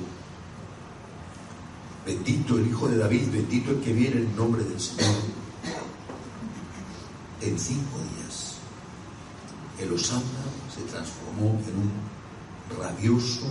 Bendito 2.04 2.58
el 2.58 2.68
Hijo 2.68 2.86
de 2.88 2.98
David, 2.98 3.28
bendito 3.32 3.70
el 3.70 3.80
que 3.80 3.94
viene 3.94 4.16
en 4.16 4.36
nombre 4.36 4.62
del 4.62 4.78
Señor 4.78 5.43
en 7.44 7.58
cinco 7.58 7.98
días. 8.16 8.56
El 9.78 9.92
Osana 9.92 10.44
se 10.74 10.82
transformó 10.82 11.60
en 11.68 11.76
un 11.76 12.78
rabioso 12.80 13.46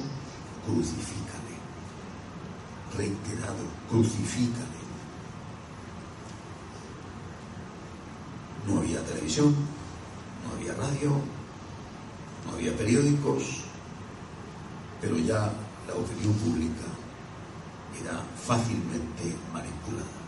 crucifícale, 0.66 1.56
reiterado, 2.98 3.64
crucifícale. 3.90 4.84
No 8.68 8.80
había 8.80 9.04
televisión, 9.06 9.54
no 9.54 10.56
había 10.56 10.74
radio, 10.74 11.12
no 12.48 12.54
había 12.54 12.76
periódicos, 12.76 13.44
pero 15.02 15.18
ya 15.18 15.52
la 15.88 15.94
opinión 15.94 16.34
pública 16.36 16.88
era 18.02 18.24
fácilmente 18.46 19.36
manipulada. 19.54 20.23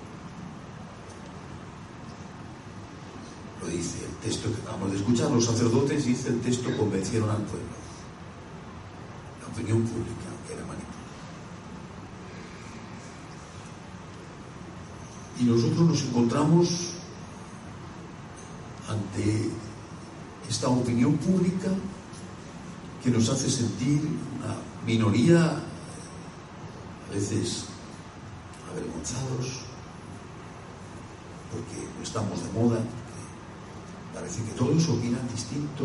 Dice 3.68 4.06
el 4.06 4.16
texto 4.18 4.54
que 4.54 4.62
acabamos 4.62 4.92
de 4.92 4.98
escuchar, 4.98 5.32
los 5.32 5.46
sacerdotes, 5.46 6.06
dice 6.06 6.30
el 6.30 6.42
texto, 6.42 6.76
convencieron 6.78 7.30
al 7.30 7.42
pueblo. 7.44 7.68
La 9.42 9.48
opinión 9.48 9.82
pública 9.82 10.30
era 10.52 10.62
manipulada. 10.66 10.86
Y 15.40 15.44
nosotros 15.44 15.90
nos 15.90 16.04
encontramos 16.04 16.92
ante 18.88 19.50
esta 20.50 20.70
opinión 20.70 21.14
pública 21.18 21.70
que 23.04 23.10
nos 23.10 23.30
hace 23.30 23.50
sentir 23.50 24.02
una 24.38 24.56
minoría, 24.86 25.62
a 27.08 27.14
veces 27.14 27.66
avergonzados, 28.72 29.62
porque 31.52 31.88
no 31.98 32.04
estamos 32.04 32.44
de 32.44 32.60
moda, 32.60 32.80
Parece 34.16 34.42
que 34.44 34.52
todos 34.52 34.88
opinan 34.88 35.28
distinto. 35.28 35.84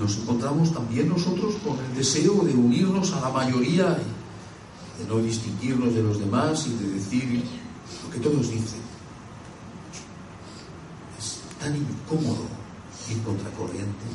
Nos 0.00 0.16
encontramos 0.16 0.72
también 0.72 1.10
nosotros 1.10 1.56
con 1.62 1.78
el 1.78 1.94
deseo 1.94 2.42
de 2.42 2.54
unirnos 2.54 3.12
a 3.12 3.20
la 3.20 3.28
mayoría, 3.28 3.98
de 4.98 5.04
no 5.06 5.18
distinguirnos 5.18 5.94
de 5.94 6.02
los 6.02 6.18
demás 6.18 6.66
y 6.66 6.74
de 6.82 6.94
decir 6.94 7.44
lo 8.02 8.10
que 8.10 8.18
todos 8.18 8.50
dicen. 8.50 8.80
Es 11.18 11.40
tan 11.60 11.76
incómodo 11.76 12.46
ir 13.10 13.22
contracorriente, 13.22 14.06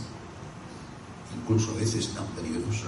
incluso 1.39 1.69
a 1.71 1.75
veces 1.75 2.09
tan 2.15 2.25
peligroso. 2.29 2.87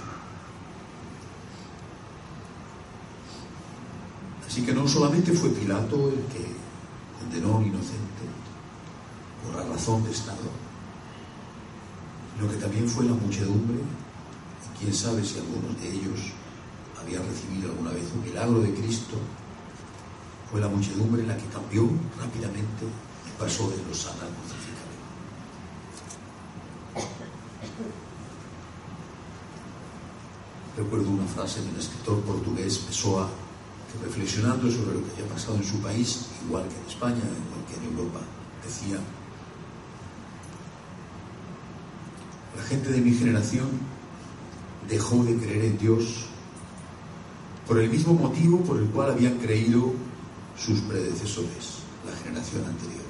Así 4.48 4.64
que 4.64 4.74
no 4.74 4.88
solamente 4.88 5.32
fue 5.34 5.50
Pilato 5.52 6.10
el 6.10 6.24
que 6.34 6.69
un 7.22 7.66
inocente 7.66 8.26
por 9.44 9.56
la 9.56 9.74
razón 9.74 10.04
de 10.04 10.12
Estado, 10.12 10.50
lo 12.40 12.50
que 12.50 12.58
también 12.58 12.88
fue 12.88 13.06
la 13.06 13.14
muchedumbre, 13.14 13.80
y 13.80 14.80
quién 14.80 14.94
sabe 14.94 15.24
si 15.24 15.40
algunos 15.40 15.80
de 15.82 15.90
ellos 15.90 16.34
habían 17.02 17.24
recibido 17.26 17.72
alguna 17.72 17.92
vez 17.92 18.06
un 18.14 18.24
milagro 18.24 18.62
de 18.62 18.74
Cristo, 18.74 19.18
fue 20.52 20.60
la 20.60 20.68
muchedumbre 20.68 21.26
la 21.26 21.38
que 21.38 21.46
cambió 21.46 21.88
rápidamente 22.20 22.86
y 23.28 23.40
pasó 23.40 23.70
de 23.70 23.78
los 23.88 23.98
sana 23.98 24.28
Recuerdo 30.76 31.10
una 31.10 31.26
frase 31.26 31.62
del 31.62 31.76
escritor 31.76 32.22
portugués 32.22 32.78
Pessoa, 32.78 33.30
reflexionando 34.04 34.70
sobre 34.70 34.94
lo 34.94 35.06
que 35.06 35.12
había 35.12 35.34
pasado 35.34 35.56
en 35.58 35.64
su 35.64 35.80
país, 35.80 36.28
igual 36.46 36.68
que 36.68 36.76
en 36.76 36.88
España, 36.88 37.18
igual 37.18 37.66
que 37.68 37.76
en 37.76 37.98
Europa, 37.98 38.20
decía, 38.64 39.00
la 42.56 42.64
gente 42.64 42.92
de 42.92 43.02
mi 43.02 43.14
generación 43.14 43.68
dejó 44.88 45.24
de 45.24 45.38
creer 45.38 45.66
en 45.66 45.78
Dios 45.78 46.26
por 47.68 47.80
el 47.80 47.90
mismo 47.90 48.14
motivo 48.14 48.60
por 48.62 48.78
el 48.78 48.88
cual 48.90 49.12
habían 49.12 49.38
creído 49.38 49.94
sus 50.58 50.80
predecesores, 50.82 51.84
la 52.06 52.18
generación 52.18 52.66
anterior, 52.66 53.06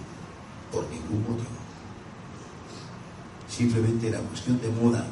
por 0.71 0.83
ningún 0.89 1.21
motivo. 1.21 1.59
Simplemente 3.47 4.09
era 4.09 4.19
cuestión 4.19 4.59
de 4.61 4.69
moda. 4.69 5.07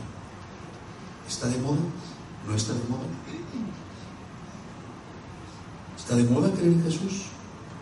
¿Está 1.27 1.47
de 1.47 1.57
moda? 1.59 1.79
¿No 2.47 2.55
está 2.55 2.73
de 2.73 2.83
moda? 2.89 3.03
¿Está 6.07 6.15
de 6.15 6.23
moda 6.23 6.49
creer 6.53 6.71
en 6.71 6.83
Jesús? 6.83 7.23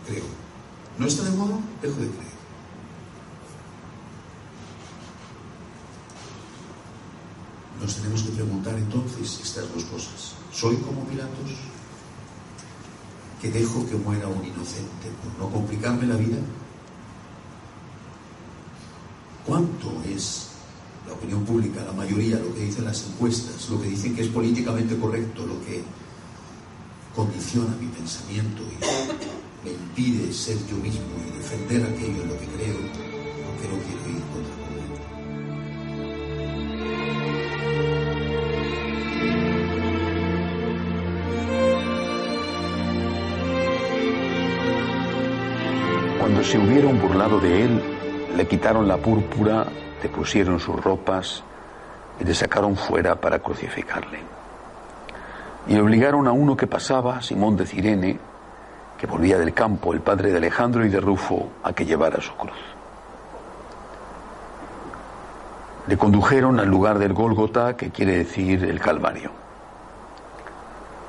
Creo. 0.04 0.24
¿No 0.98 1.06
está 1.06 1.22
de 1.22 1.30
moda? 1.36 1.60
Dejo 1.80 1.94
de 2.00 2.08
creer. 2.08 2.36
Nos 7.80 7.94
tenemos 7.94 8.22
que 8.24 8.32
preguntar 8.32 8.74
entonces 8.74 9.38
estas 9.40 9.72
dos 9.72 9.84
cosas. 9.84 10.34
¿Soy 10.52 10.74
como 10.78 11.04
Pilatos? 11.04 11.52
¿Que 13.40 13.48
dejo 13.52 13.86
que 13.88 13.94
muera 13.94 14.26
un 14.26 14.44
inocente 14.44 15.06
por 15.22 15.46
no 15.46 15.54
complicarme 15.54 16.08
la 16.08 16.16
vida? 16.16 16.38
¿Cuánto 19.46 20.02
es 20.04 20.48
la 21.06 21.12
opinión 21.12 21.44
pública, 21.44 21.84
la 21.84 21.92
mayoría, 21.92 22.40
lo 22.40 22.52
que 22.52 22.62
dicen 22.62 22.86
las 22.86 23.06
encuestas, 23.06 23.70
lo 23.70 23.80
que 23.80 23.90
dicen 23.90 24.16
que 24.16 24.22
es 24.22 24.28
políticamente 24.30 24.98
correcto, 24.98 25.46
lo 25.46 25.64
que 25.64 25.84
condiciona 27.16 27.74
mi 27.80 27.86
pensamiento 27.88 28.62
y 28.62 29.64
me 29.64 29.72
impide 29.72 30.32
ser 30.32 30.58
yo 30.68 30.76
mismo 30.76 31.06
y 31.26 31.38
defender 31.38 31.82
aquello 31.82 32.22
en 32.22 32.28
lo 32.28 32.38
que 32.38 32.46
creo, 32.46 32.76
aunque 33.48 33.68
no 33.68 33.78
quiero 33.82 34.18
ir 34.18 34.22
contra 34.32 34.56
Cuando 46.20 46.44
se 46.44 46.58
hubieron 46.58 47.00
burlado 47.00 47.40
de 47.40 47.64
él, 47.64 47.80
le 48.36 48.46
quitaron 48.46 48.86
la 48.86 48.98
púrpura 48.98 49.66
le 50.02 50.08
pusieron 50.08 50.60
sus 50.60 50.76
ropas 50.76 51.42
y 52.20 52.24
le 52.24 52.34
sacaron 52.34 52.76
fuera 52.76 53.20
para 53.20 53.38
crucificarle. 53.38 54.35
Y 55.68 55.78
obligaron 55.78 56.28
a 56.28 56.32
uno 56.32 56.56
que 56.56 56.66
pasaba, 56.66 57.20
Simón 57.22 57.56
de 57.56 57.66
Cirene, 57.66 58.18
que 58.96 59.06
volvía 59.06 59.38
del 59.38 59.52
campo, 59.52 59.92
el 59.92 60.00
padre 60.00 60.30
de 60.30 60.38
Alejandro 60.38 60.84
y 60.84 60.88
de 60.88 61.00
Rufo, 61.00 61.50
a 61.62 61.72
que 61.72 61.84
llevara 61.84 62.20
su 62.20 62.32
cruz. 62.34 62.56
Le 65.86 65.96
condujeron 65.96 66.58
al 66.58 66.68
lugar 66.68 66.98
del 66.98 67.12
Gólgota, 67.12 67.76
que 67.76 67.90
quiere 67.90 68.18
decir 68.18 68.64
el 68.64 68.80
Calvario. 68.80 69.30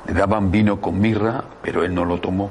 Le 0.05 0.13
daban 0.13 0.51
vino 0.51 0.79
con 0.79 0.99
mirra, 0.99 1.43
pero 1.61 1.83
él 1.83 1.93
no 1.93 2.05
lo 2.05 2.19
tomó. 2.19 2.49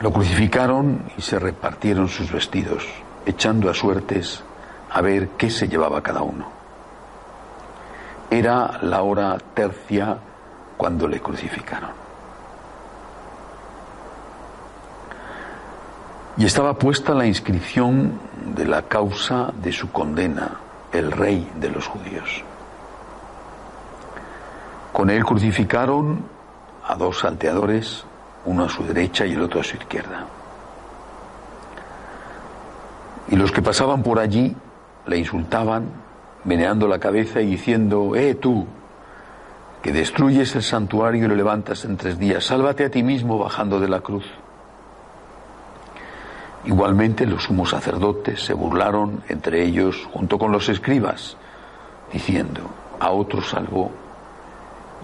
Lo 0.00 0.12
crucificaron 0.12 1.04
y 1.16 1.22
se 1.22 1.38
repartieron 1.38 2.08
sus 2.08 2.32
vestidos 2.32 2.88
echando 3.24 3.70
a 3.70 3.74
suertes 3.74 4.42
a 4.90 5.00
ver 5.00 5.28
qué 5.38 5.48
se 5.48 5.68
llevaba 5.68 6.02
cada 6.02 6.22
uno. 6.22 6.61
Era 8.32 8.78
la 8.80 9.02
hora 9.02 9.36
tercia 9.52 10.16
cuando 10.78 11.06
le 11.06 11.20
crucificaron. 11.20 11.90
Y 16.38 16.46
estaba 16.46 16.72
puesta 16.78 17.12
la 17.12 17.26
inscripción 17.26 18.18
de 18.56 18.64
la 18.64 18.80
causa 18.88 19.52
de 19.62 19.70
su 19.70 19.92
condena, 19.92 20.52
el 20.92 21.12
rey 21.12 21.46
de 21.56 21.68
los 21.68 21.86
judíos. 21.86 22.42
Con 24.94 25.10
él 25.10 25.26
crucificaron 25.26 26.24
a 26.88 26.94
dos 26.94 27.18
salteadores, 27.18 28.02
uno 28.46 28.64
a 28.64 28.68
su 28.70 28.82
derecha 28.82 29.26
y 29.26 29.34
el 29.34 29.42
otro 29.42 29.60
a 29.60 29.64
su 29.64 29.76
izquierda. 29.76 30.24
Y 33.28 33.36
los 33.36 33.52
que 33.52 33.60
pasaban 33.60 34.02
por 34.02 34.18
allí 34.18 34.56
le 35.04 35.18
insultaban, 35.18 36.01
meneando 36.44 36.88
la 36.88 36.98
cabeza 36.98 37.40
y 37.40 37.46
diciendo, 37.46 38.14
eh 38.16 38.34
tú, 38.34 38.66
que 39.82 39.92
destruyes 39.92 40.54
el 40.54 40.62
santuario 40.62 41.24
y 41.24 41.28
lo 41.28 41.34
levantas 41.34 41.84
en 41.84 41.96
tres 41.96 42.18
días, 42.18 42.44
sálvate 42.44 42.84
a 42.84 42.90
ti 42.90 43.02
mismo 43.02 43.38
bajando 43.38 43.80
de 43.80 43.88
la 43.88 44.00
cruz. 44.00 44.24
Igualmente 46.64 47.26
los 47.26 47.44
sumos 47.44 47.70
sacerdotes 47.70 48.40
se 48.40 48.54
burlaron 48.54 49.22
entre 49.28 49.64
ellos 49.64 50.08
junto 50.12 50.38
con 50.38 50.52
los 50.52 50.68
escribas, 50.68 51.36
diciendo, 52.12 52.70
a 53.00 53.10
otro 53.10 53.42
salvó 53.42 53.90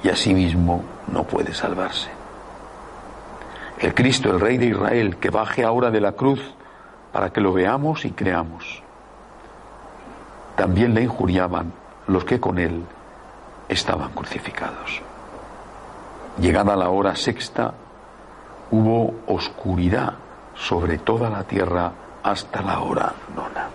y 0.05 0.09
a 0.09 0.15
sí 0.15 0.35
mismo 0.35 0.85
no 1.13 1.25
puede 1.25 1.53
salvarse. 1.53 2.11
El 3.81 3.95
Cristo, 3.95 4.31
el 4.31 4.41
Rey 4.41 4.59
de 4.59 4.67
Israel, 4.67 5.17
que 5.17 5.31
baje 5.31 5.65
ahora 5.65 5.91
de 5.91 6.01
la 6.01 6.13
cruz, 6.13 6.41
para 7.13 7.31
que 7.31 7.41
lo 7.41 7.53
veamos 7.53 8.05
y 8.05 8.11
creamos. 8.11 8.83
También 10.59 10.93
le 10.93 11.03
injuriaban 11.03 11.73
los 12.09 12.25
que 12.25 12.41
con 12.41 12.59
él 12.59 12.85
estaban 13.69 14.11
crucificados. 14.11 15.01
Llegada 16.41 16.75
la 16.75 16.89
hora 16.91 17.15
sexta, 17.15 17.75
hubo 18.73 19.21
oscuridad 19.29 20.15
sobre 20.57 20.99
toda 20.99 21.31
la 21.31 21.45
tierra 21.45 21.93
hasta 22.25 22.61
la 22.61 22.81
hora 22.81 23.13
nona. 23.37 23.69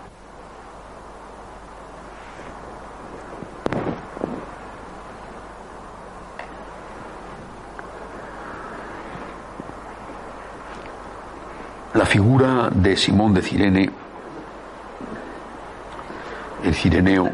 La 11.94 12.04
figura 12.04 12.68
de 12.70 12.94
Simón 12.98 13.32
de 13.32 13.40
Cirene, 13.40 14.03
el 16.84 16.90
cireneo, 16.90 17.30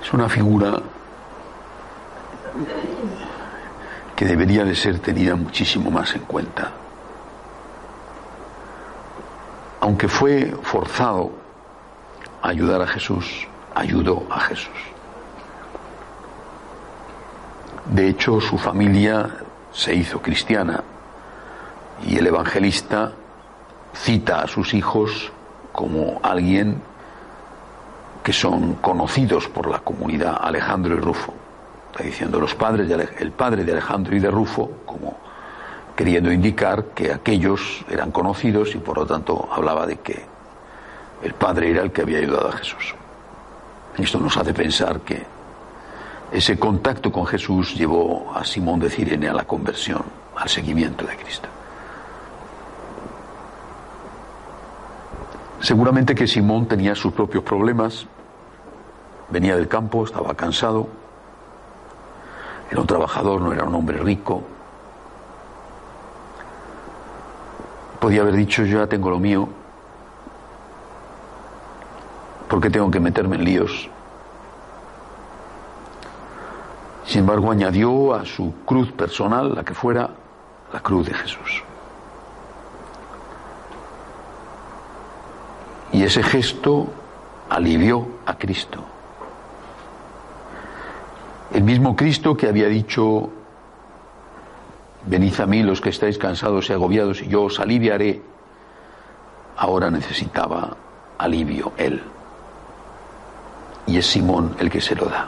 es 0.00 0.12
una 0.12 0.28
figura 0.28 0.80
que 4.14 4.24
debería 4.24 4.64
de 4.64 4.74
ser 4.74 5.00
tenida 5.00 5.34
muchísimo 5.34 5.90
más 5.90 6.14
en 6.14 6.22
cuenta. 6.22 6.70
Aunque 9.80 10.08
fue 10.08 10.54
forzado 10.62 11.32
a 12.42 12.48
ayudar 12.48 12.82
a 12.82 12.86
Jesús, 12.86 13.48
ayudó 13.74 14.24
a 14.30 14.40
Jesús. 14.40 14.78
De 17.86 18.08
hecho, 18.08 18.40
su 18.40 18.58
familia 18.58 19.28
se 19.72 19.94
hizo 19.94 20.20
cristiana 20.22 20.84
y 22.06 22.16
el 22.16 22.26
evangelista 22.28 23.12
cita 23.92 24.42
a 24.42 24.46
sus 24.46 24.74
hijos 24.74 25.32
como 25.78 26.18
alguien 26.24 26.82
que 28.24 28.32
son 28.32 28.74
conocidos 28.82 29.46
por 29.46 29.70
la 29.70 29.78
comunidad, 29.78 30.36
Alejandro 30.40 30.96
y 30.96 30.98
Rufo. 30.98 31.32
Está 31.92 32.02
diciendo 32.02 32.40
los 32.40 32.56
padres 32.56 32.90
el 33.20 33.30
padre 33.30 33.62
de 33.62 33.70
Alejandro 33.70 34.16
y 34.16 34.18
de 34.18 34.28
Rufo, 34.28 34.68
como 34.84 35.16
queriendo 35.94 36.32
indicar 36.32 36.86
que 36.96 37.12
aquellos 37.12 37.84
eran 37.88 38.10
conocidos 38.10 38.74
y 38.74 38.78
por 38.78 38.98
lo 38.98 39.06
tanto 39.06 39.48
hablaba 39.52 39.86
de 39.86 39.98
que 39.98 40.20
el 41.22 41.34
padre 41.34 41.70
era 41.70 41.82
el 41.82 41.92
que 41.92 42.02
había 42.02 42.18
ayudado 42.18 42.48
a 42.48 42.56
Jesús. 42.56 42.96
Esto 43.96 44.18
nos 44.18 44.36
hace 44.36 44.52
pensar 44.52 45.02
que 45.02 45.24
ese 46.32 46.58
contacto 46.58 47.12
con 47.12 47.24
Jesús 47.24 47.76
llevó 47.76 48.32
a 48.34 48.44
Simón 48.44 48.80
de 48.80 48.90
Cirene 48.90 49.28
a 49.28 49.32
la 49.32 49.44
conversión, 49.44 50.02
al 50.34 50.48
seguimiento 50.48 51.06
de 51.06 51.14
Cristo. 51.14 51.48
Seguramente 55.60 56.14
que 56.14 56.26
Simón 56.26 56.66
tenía 56.66 56.94
sus 56.94 57.12
propios 57.12 57.42
problemas, 57.44 58.06
venía 59.30 59.56
del 59.56 59.68
campo, 59.68 60.04
estaba 60.04 60.34
cansado, 60.34 60.88
era 62.70 62.80
un 62.80 62.86
trabajador, 62.86 63.40
no 63.40 63.52
era 63.52 63.64
un 63.64 63.74
hombre 63.74 63.98
rico, 63.98 64.42
Podía 68.00 68.20
haber 68.22 68.34
dicho, 68.36 68.64
yo 68.64 68.78
ya 68.78 68.86
tengo 68.86 69.10
lo 69.10 69.18
mío, 69.18 69.48
¿por 72.48 72.60
qué 72.60 72.70
tengo 72.70 72.90
que 72.90 73.00
meterme 73.00 73.36
en 73.36 73.44
líos? 73.44 73.90
Sin 77.04 77.20
embargo, 77.20 77.50
añadió 77.50 78.14
a 78.14 78.24
su 78.24 78.54
cruz 78.64 78.92
personal, 78.92 79.54
la 79.54 79.64
que 79.64 79.74
fuera, 79.74 80.10
la 80.72 80.80
cruz 80.80 81.06
de 81.06 81.14
Jesús. 81.14 81.64
Y 85.92 86.02
ese 86.02 86.22
gesto 86.22 86.86
alivió 87.48 88.06
a 88.26 88.36
Cristo. 88.36 88.84
El 91.52 91.64
mismo 91.64 91.96
Cristo 91.96 92.36
que 92.36 92.46
había 92.46 92.68
dicho, 92.68 93.30
venid 95.06 95.40
a 95.40 95.46
mí 95.46 95.62
los 95.62 95.80
que 95.80 95.88
estáis 95.88 96.18
cansados 96.18 96.68
y 96.68 96.74
agobiados 96.74 97.22
y 97.22 97.28
yo 97.28 97.44
os 97.44 97.58
aliviaré, 97.58 98.20
ahora 99.56 99.90
necesitaba 99.90 100.76
alivio 101.16 101.72
él. 101.78 102.02
Y 103.86 103.96
es 103.96 104.06
Simón 104.06 104.54
el 104.58 104.68
que 104.68 104.80
se 104.80 104.94
lo 104.94 105.06
da. 105.06 105.26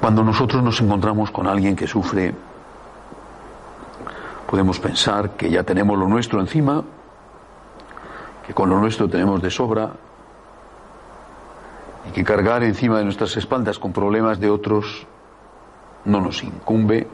Cuando 0.00 0.22
nosotros 0.24 0.62
nos 0.62 0.80
encontramos 0.80 1.30
con 1.30 1.46
alguien 1.46 1.74
que 1.74 1.86
sufre, 1.86 2.34
podemos 4.52 4.78
pensar 4.78 5.30
que 5.30 5.48
ya 5.48 5.62
tenemos 5.62 5.98
lo 5.98 6.06
nuestro 6.06 6.38
encima, 6.38 6.84
que 8.46 8.52
con 8.52 8.68
lo 8.68 8.78
nuestro 8.78 9.08
tenemos 9.08 9.40
de 9.40 9.50
sobra, 9.50 9.92
y 12.06 12.12
que 12.12 12.22
cargar 12.22 12.62
encima 12.62 12.98
de 12.98 13.04
nuestras 13.04 13.34
espaldas 13.38 13.78
con 13.78 13.94
problemas 13.94 14.40
de 14.40 14.50
otros 14.50 15.06
no 16.04 16.20
nos 16.20 16.44
incumbe, 16.44 17.06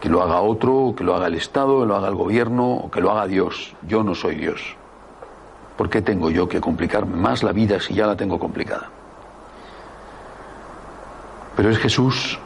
que 0.00 0.08
lo 0.08 0.20
haga 0.20 0.40
otro, 0.40 0.94
que 0.96 1.04
lo 1.04 1.14
haga 1.14 1.28
el 1.28 1.36
Estado, 1.36 1.82
que 1.82 1.86
lo 1.86 1.94
haga 1.94 2.08
el 2.08 2.16
gobierno, 2.16 2.68
o 2.68 2.90
que 2.90 3.00
lo 3.00 3.12
haga 3.12 3.28
Dios. 3.28 3.76
Yo 3.86 4.02
no 4.02 4.16
soy 4.16 4.34
Dios. 4.34 4.74
¿Por 5.76 5.88
qué 5.88 6.02
tengo 6.02 6.28
yo 6.32 6.48
que 6.48 6.60
complicarme 6.60 7.14
más 7.14 7.44
la 7.44 7.52
vida 7.52 7.78
si 7.78 7.94
ya 7.94 8.08
la 8.08 8.16
tengo 8.16 8.40
complicada? 8.40 8.90
Pero 11.54 11.70
es 11.70 11.78
Jesús 11.78 12.40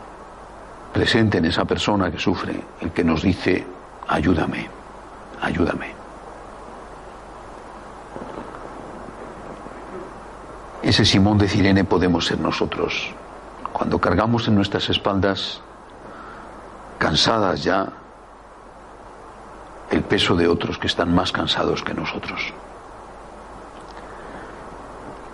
presente 0.97 1.37
en 1.37 1.45
esa 1.45 1.67
persona 1.67 2.11
que 2.11 2.19
sufre 2.19 2.59
el 2.81 2.91
que 2.91 3.05
nos 3.05 3.21
dice, 3.21 3.67
ayúdame, 4.09 4.67
ayúdame. 5.43 5.93
Ese 10.83 11.05
Simón 11.05 11.37
de 11.37 11.49
Cirene 11.49 11.85
podemos 11.85 12.25
ser 12.25 12.41
nosotros, 12.41 13.13
cuando 13.75 13.99
cargamos 13.99 14.49
en 14.49 14.55
nuestras 14.55 14.89
espaldas, 14.89 15.61
cansadas 16.97 17.63
ya, 17.63 17.89
el 19.91 20.03
peso 20.03 20.35
de 20.35 20.49
otros 20.49 20.79
que 20.79 20.87
están 20.87 21.15
más 21.15 21.31
cansados 21.31 21.83
que 21.83 21.93
nosotros. 21.93 22.55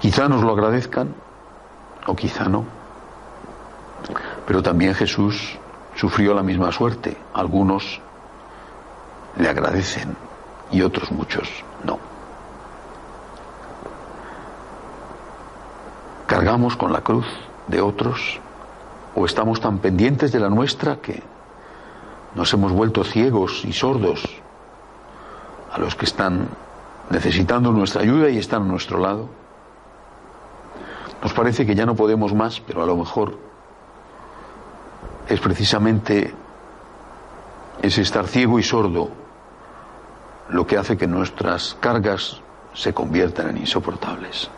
Quizá 0.01 0.29
nos 0.29 0.42
lo 0.42 0.51
agradezcan 0.51 1.14
o 2.09 2.16
quizá 2.16 2.46
no. 2.48 2.82
Pero 4.46 4.62
también 4.62 4.94
Jesús 4.94 5.59
sufrió 5.94 6.35
la 6.35 6.42
misma 6.42 6.72
suerte. 6.72 7.16
Algunos 7.35 8.00
le 9.37 9.48
agradecen 9.48 10.16
y 10.70 10.83
otros 10.83 11.11
muchos 11.12 11.48
no. 11.85 11.98
¿Cargamos 16.26 16.76
con 16.76 16.92
la 16.92 17.02
cruz 17.02 17.26
de 17.68 17.81
otros 17.81 18.40
o 19.14 19.26
estamos 19.26 19.61
tan 19.61 19.78
pendientes 19.78 20.33
de 20.33 20.40
la 20.40 20.48
nuestra 20.48 20.96
que 20.96 21.22
nos 22.35 22.52
hemos 22.55 22.72
vuelto 22.72 23.05
ciegos 23.05 23.64
y 23.64 23.72
sordos 23.72 24.24
a 25.70 25.78
los 25.78 25.94
que 25.94 26.07
están 26.07 26.48
necesitando 27.11 27.70
nuestra 27.72 28.02
ayuda 28.02 28.31
y 28.31 28.38
están 28.38 28.62
a 28.62 28.66
nuestro 28.66 28.98
lado? 28.98 29.28
Nos 31.22 31.33
parece 31.35 31.66
que 31.66 31.74
ya 31.74 31.87
no 31.87 31.94
podemos 31.94 32.35
más, 32.35 32.61
pero 32.61 32.83
a 32.83 32.87
lo 32.87 32.96
mejor 32.96 33.38
es 35.29 35.41
precisamente 35.41 36.35
ese 37.81 38.03
estar 38.03 38.27
ciego 38.27 38.59
y 38.59 38.63
sordo 38.63 39.11
lo 40.49 40.67
que 40.67 40.77
hace 40.77 40.97
que 40.97 41.07
nuestras 41.07 41.77
cargas 41.81 42.41
se 42.75 42.93
conviertan 42.93 43.51
en 43.51 43.59
insoportables. 43.59 44.51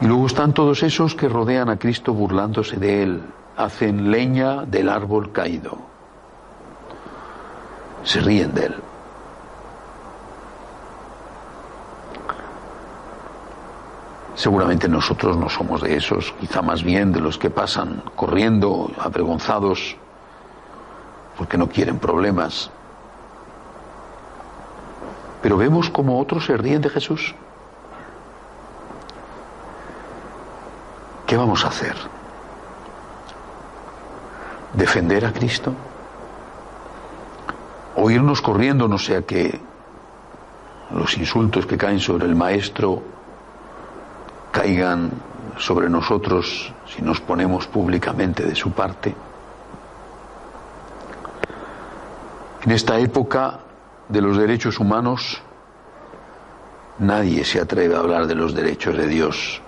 Y 0.00 0.06
luego 0.06 0.26
están 0.26 0.54
todos 0.54 0.82
esos 0.82 1.14
que 1.14 1.28
rodean 1.28 1.68
a 1.68 1.78
Cristo 1.78 2.14
burlándose 2.14 2.76
de 2.76 3.02
él, 3.02 3.22
hacen 3.56 4.10
leña 4.10 4.64
del 4.64 4.88
árbol 4.88 5.32
caído, 5.32 5.78
se 8.02 8.20
ríen 8.20 8.54
de 8.54 8.66
él. 8.66 8.74
Seguramente 14.40 14.88
nosotros 14.88 15.36
no 15.36 15.50
somos 15.50 15.82
de 15.82 15.94
esos, 15.94 16.32
quizá 16.40 16.62
más 16.62 16.82
bien 16.82 17.12
de 17.12 17.20
los 17.20 17.36
que 17.36 17.50
pasan 17.50 18.02
corriendo, 18.16 18.90
avergonzados, 18.98 19.96
porque 21.36 21.58
no 21.58 21.68
quieren 21.68 21.98
problemas. 21.98 22.70
Pero 25.42 25.58
vemos 25.58 25.90
como 25.90 26.18
otros 26.18 26.46
se 26.46 26.56
ríen 26.56 26.80
de 26.80 26.88
Jesús. 26.88 27.34
¿Qué 31.26 31.36
vamos 31.36 31.62
a 31.66 31.68
hacer? 31.68 31.96
¿Defender 34.72 35.26
a 35.26 35.34
Cristo? 35.34 35.74
¿O 37.94 38.10
irnos 38.10 38.40
corriendo, 38.40 38.88
no 38.88 38.96
sea 38.96 39.20
que 39.20 39.60
los 40.92 41.18
insultos 41.18 41.66
que 41.66 41.76
caen 41.76 42.00
sobre 42.00 42.24
el 42.24 42.34
Maestro 42.34 43.19
caigan 44.50 45.10
sobre 45.58 45.88
nosotros 45.88 46.72
si 46.86 47.02
nos 47.02 47.20
ponemos 47.20 47.66
públicamente 47.66 48.44
de 48.44 48.54
su 48.54 48.70
parte. 48.72 49.14
En 52.62 52.72
esta 52.72 52.98
época 52.98 53.60
de 54.08 54.20
los 54.20 54.36
derechos 54.36 54.78
humanos, 54.78 55.40
nadie 56.98 57.44
se 57.44 57.60
atreve 57.60 57.94
a 57.94 58.00
hablar 58.00 58.26
de 58.26 58.34
los 58.34 58.54
derechos 58.54 58.96
de 58.96 59.06
Dios. 59.06 59.62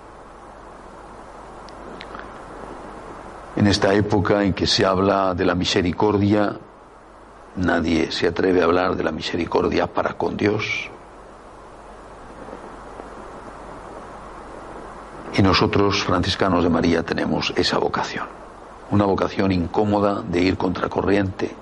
En 3.55 3.67
esta 3.67 3.93
época 3.93 4.43
en 4.43 4.53
que 4.53 4.67
se 4.67 4.85
habla 4.85 5.33
de 5.33 5.45
la 5.45 5.55
misericordia, 5.55 6.57
nadie 7.55 8.11
se 8.11 8.27
atreve 8.27 8.61
a 8.61 8.65
hablar 8.65 8.95
de 8.95 9.03
la 9.03 9.11
misericordia 9.11 9.87
para 9.87 10.13
con 10.13 10.37
Dios. 10.37 10.89
Y 15.35 15.41
nosotros, 15.41 16.03
franciscanos 16.03 16.63
de 16.63 16.69
María, 16.69 17.01
tenemos 17.01 17.53
esa 17.55 17.79
vocación, 17.79 18.27
una 18.91 19.05
vocación 19.05 19.51
incómoda 19.51 20.21
de 20.21 20.41
ir 20.41 20.57
contracorriente, 20.57 21.55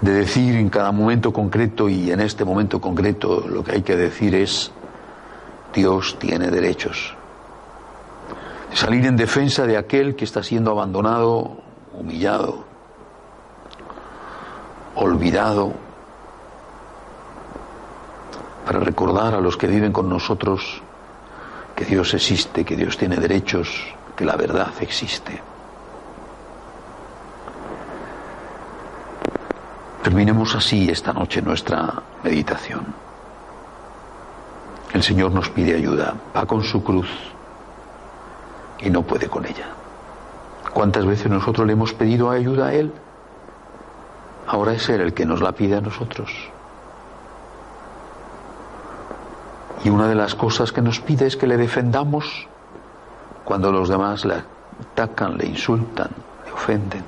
de 0.00 0.12
decir 0.12 0.56
en 0.56 0.70
cada 0.70 0.90
momento 0.90 1.34
concreto 1.34 1.90
y 1.90 2.10
en 2.10 2.20
este 2.20 2.46
momento 2.46 2.80
concreto 2.80 3.44
lo 3.46 3.62
que 3.62 3.72
hay 3.72 3.82
que 3.82 3.94
decir 3.94 4.34
es, 4.34 4.72
Dios 5.74 6.16
tiene 6.18 6.50
derechos. 6.50 7.14
De 8.70 8.76
salir 8.76 9.04
en 9.04 9.16
defensa 9.16 9.66
de 9.66 9.76
aquel 9.76 10.16
que 10.16 10.24
está 10.24 10.42
siendo 10.42 10.70
abandonado, 10.70 11.58
humillado, 11.92 12.64
olvidado, 14.94 15.74
para 18.64 18.80
recordar 18.80 19.34
a 19.34 19.40
los 19.40 19.58
que 19.58 19.66
viven 19.66 19.92
con 19.92 20.08
nosotros 20.08 20.82
que 21.80 21.86
Dios 21.86 22.12
existe, 22.12 22.62
que 22.62 22.76
Dios 22.76 22.98
tiene 22.98 23.16
derechos, 23.16 23.86
que 24.14 24.26
la 24.26 24.36
verdad 24.36 24.70
existe. 24.80 25.40
Terminemos 30.02 30.54
así 30.54 30.90
esta 30.90 31.14
noche 31.14 31.40
nuestra 31.40 31.94
meditación. 32.22 32.84
El 34.92 35.02
Señor 35.02 35.32
nos 35.32 35.48
pide 35.48 35.74
ayuda, 35.74 36.14
va 36.36 36.44
con 36.44 36.62
su 36.62 36.84
cruz 36.84 37.08
y 38.80 38.90
no 38.90 39.00
puede 39.00 39.28
con 39.28 39.46
ella. 39.46 39.68
¿Cuántas 40.74 41.06
veces 41.06 41.30
nosotros 41.30 41.66
le 41.66 41.72
hemos 41.72 41.94
pedido 41.94 42.30
ayuda 42.30 42.66
a 42.66 42.74
Él? 42.74 42.92
Ahora 44.46 44.74
es 44.74 44.86
Él 44.90 45.00
el 45.00 45.14
que 45.14 45.24
nos 45.24 45.40
la 45.40 45.52
pide 45.52 45.76
a 45.76 45.80
nosotros. 45.80 46.30
Y 49.84 49.88
una 49.88 50.08
de 50.08 50.14
las 50.14 50.34
cosas 50.34 50.72
que 50.72 50.82
nos 50.82 51.00
pide 51.00 51.26
es 51.26 51.36
que 51.36 51.46
le 51.46 51.56
defendamos 51.56 52.46
cuando 53.44 53.72
los 53.72 53.88
demás 53.88 54.24
le 54.24 54.42
atacan, 54.92 55.36
le 55.38 55.46
insultan, 55.46 56.10
le 56.44 56.52
ofenden. 56.52 57.04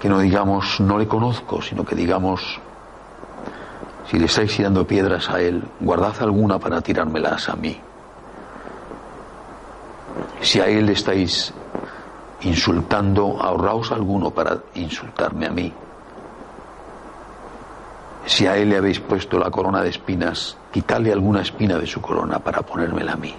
Que 0.00 0.08
no 0.08 0.18
digamos 0.18 0.80
no 0.80 0.98
le 0.98 1.06
conozco, 1.06 1.62
sino 1.62 1.84
que 1.84 1.94
digamos 1.94 2.60
si 4.10 4.18
le 4.18 4.26
estáis 4.26 4.56
tirando 4.56 4.84
piedras 4.84 5.30
a 5.30 5.40
él, 5.40 5.62
guardad 5.78 6.14
alguna 6.20 6.58
para 6.58 6.80
tirármelas 6.80 7.48
a 7.48 7.54
mí. 7.54 7.80
Si 10.40 10.58
a 10.58 10.66
él 10.66 10.88
estáis 10.88 11.54
insultando, 12.40 13.40
ahorraos 13.40 13.92
alguno 13.92 14.32
para 14.32 14.58
insultarme 14.74 15.46
a 15.46 15.50
mí. 15.50 15.72
Si 18.30 18.46
a 18.46 18.56
él 18.56 18.68
le 18.68 18.76
habéis 18.76 19.00
puesto 19.00 19.40
la 19.40 19.50
corona 19.50 19.82
de 19.82 19.88
espinas, 19.90 20.56
quitadle 20.70 21.12
alguna 21.12 21.42
espina 21.42 21.76
de 21.78 21.86
su 21.86 22.00
corona 22.00 22.38
para 22.38 22.62
ponérmela 22.62 23.14
a 23.14 23.16
mí. 23.16 23.34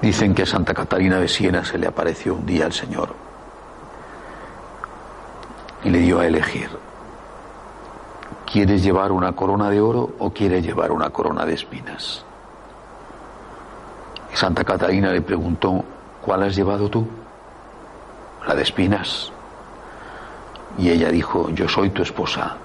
Dicen 0.00 0.34
que 0.34 0.42
a 0.42 0.46
Santa 0.46 0.74
Catalina 0.74 1.20
de 1.20 1.28
Siena 1.28 1.64
se 1.64 1.78
le 1.78 1.86
apareció 1.86 2.34
un 2.34 2.44
día 2.44 2.66
el 2.66 2.72
Señor 2.72 3.14
y 5.84 5.90
le 5.90 5.98
dio 6.00 6.18
a 6.18 6.26
elegir. 6.26 6.68
¿Quieres 8.44 8.82
llevar 8.82 9.12
una 9.12 9.36
corona 9.36 9.70
de 9.70 9.80
oro 9.80 10.16
o 10.18 10.30
quieres 10.30 10.64
llevar 10.64 10.90
una 10.90 11.10
corona 11.10 11.46
de 11.46 11.54
espinas? 11.54 12.24
Santa 14.34 14.64
Catalina 14.64 15.12
le 15.12 15.22
preguntó, 15.22 15.84
¿cuál 16.20 16.42
has 16.42 16.56
llevado 16.56 16.88
tú? 16.88 17.06
La 18.48 18.56
de 18.56 18.62
espinas. 18.62 19.32
Y 20.78 20.90
ella 20.90 21.10
dijo, 21.10 21.50
yo 21.50 21.68
soy 21.68 21.90
tu 21.90 22.02
esposa, 22.02 22.56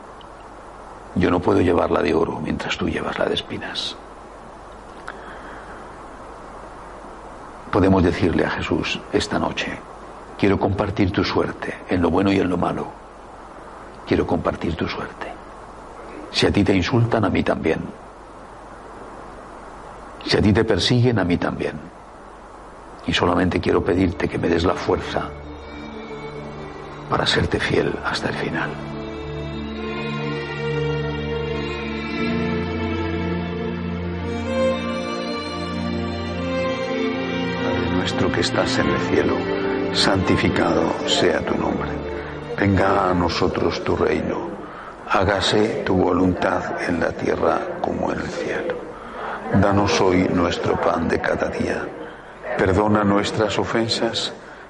yo 1.16 1.32
no 1.32 1.40
puedo 1.40 1.62
llevar 1.62 1.92
la 1.92 2.02
de 2.02 2.14
oro 2.14 2.40
mientras 2.42 2.78
tú 2.78 2.88
llevas 2.88 3.18
la 3.18 3.26
de 3.26 3.34
espinas. 3.34 3.96
Podemos 7.72 8.04
decirle 8.04 8.46
a 8.46 8.50
Jesús 8.52 9.00
esta 9.12 9.38
noche, 9.38 9.78
quiero 10.38 10.60
compartir 10.60 11.12
tu 11.12 11.24
suerte 11.24 11.80
en 11.90 12.02
lo 12.02 12.10
bueno 12.10 12.32
y 12.32 12.40
en 12.40 12.50
lo 12.50 12.58
malo. 12.58 12.88
Quiero 14.08 14.26
compartir 14.26 14.76
tu 14.76 14.88
suerte. 14.88 15.28
Si 16.32 16.46
a 16.46 16.52
ti 16.52 16.64
te 16.64 16.74
insultan, 16.74 17.26
a 17.26 17.30
mí 17.30 17.44
también. 17.44 17.80
Si 20.26 20.38
a 20.38 20.42
ti 20.42 20.54
te 20.54 20.64
persiguen, 20.64 21.20
a 21.20 21.26
mí 21.26 21.38
también. 21.38 21.78
Y 23.06 23.14
solamente 23.14 23.60
quiero 23.60 23.84
pedirte 23.84 24.30
que 24.30 24.38
me 24.38 24.48
des 24.48 24.64
la 24.64 24.74
fuerza 24.74 25.30
para 27.10 27.26
serte 27.26 27.60
fiel 27.60 27.94
hasta 28.04 28.30
el 28.30 28.36
final. 28.36 28.70
Padre 37.64 37.90
nuestro 37.92 38.32
que 38.32 38.42
estás 38.42 38.78
en 38.80 38.90
el 38.90 39.00
cielo, 39.10 39.36
santificado 39.94 40.94
sea 41.08 41.40
tu 41.40 41.56
nombre. 41.58 41.90
Venga 42.60 43.10
a 43.10 43.14
nosotros 43.14 43.84
tu 43.84 43.96
reino. 43.96 44.50
Hágase 45.10 45.84
tu 45.86 45.96
voluntad 45.96 46.82
en 46.88 47.00
la 47.00 47.12
tierra 47.12 47.60
como 47.82 48.12
en 48.12 48.20
el 48.20 48.28
cielo. 48.28 48.76
Danos 49.62 50.02
hoy 50.02 50.28
nuestro 50.34 50.80
pan 50.82 51.08
de 51.08 51.22
cada 51.22 51.48
día. 51.50 51.88
Perdona 52.58 53.04
nuestras 53.04 53.58
ofensas 53.58 54.34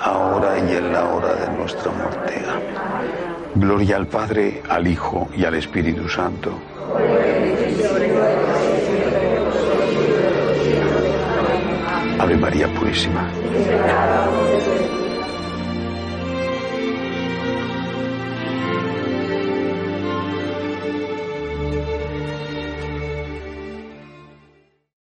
ahora 0.00 0.58
y 0.58 0.76
en 0.76 0.92
la 0.92 1.04
hora 1.04 1.34
de 1.34 1.56
nuestra 1.56 1.92
muerte. 1.92 2.42
Gloria 3.54 3.96
al 3.96 4.06
Padre, 4.06 4.62
al 4.68 4.86
Hijo 4.86 5.28
y 5.36 5.44
al 5.44 5.54
Espíritu 5.54 6.08
Santo. 6.08 6.58
Ave 12.18 12.36
María 12.36 12.68
Purísima. 12.68 13.30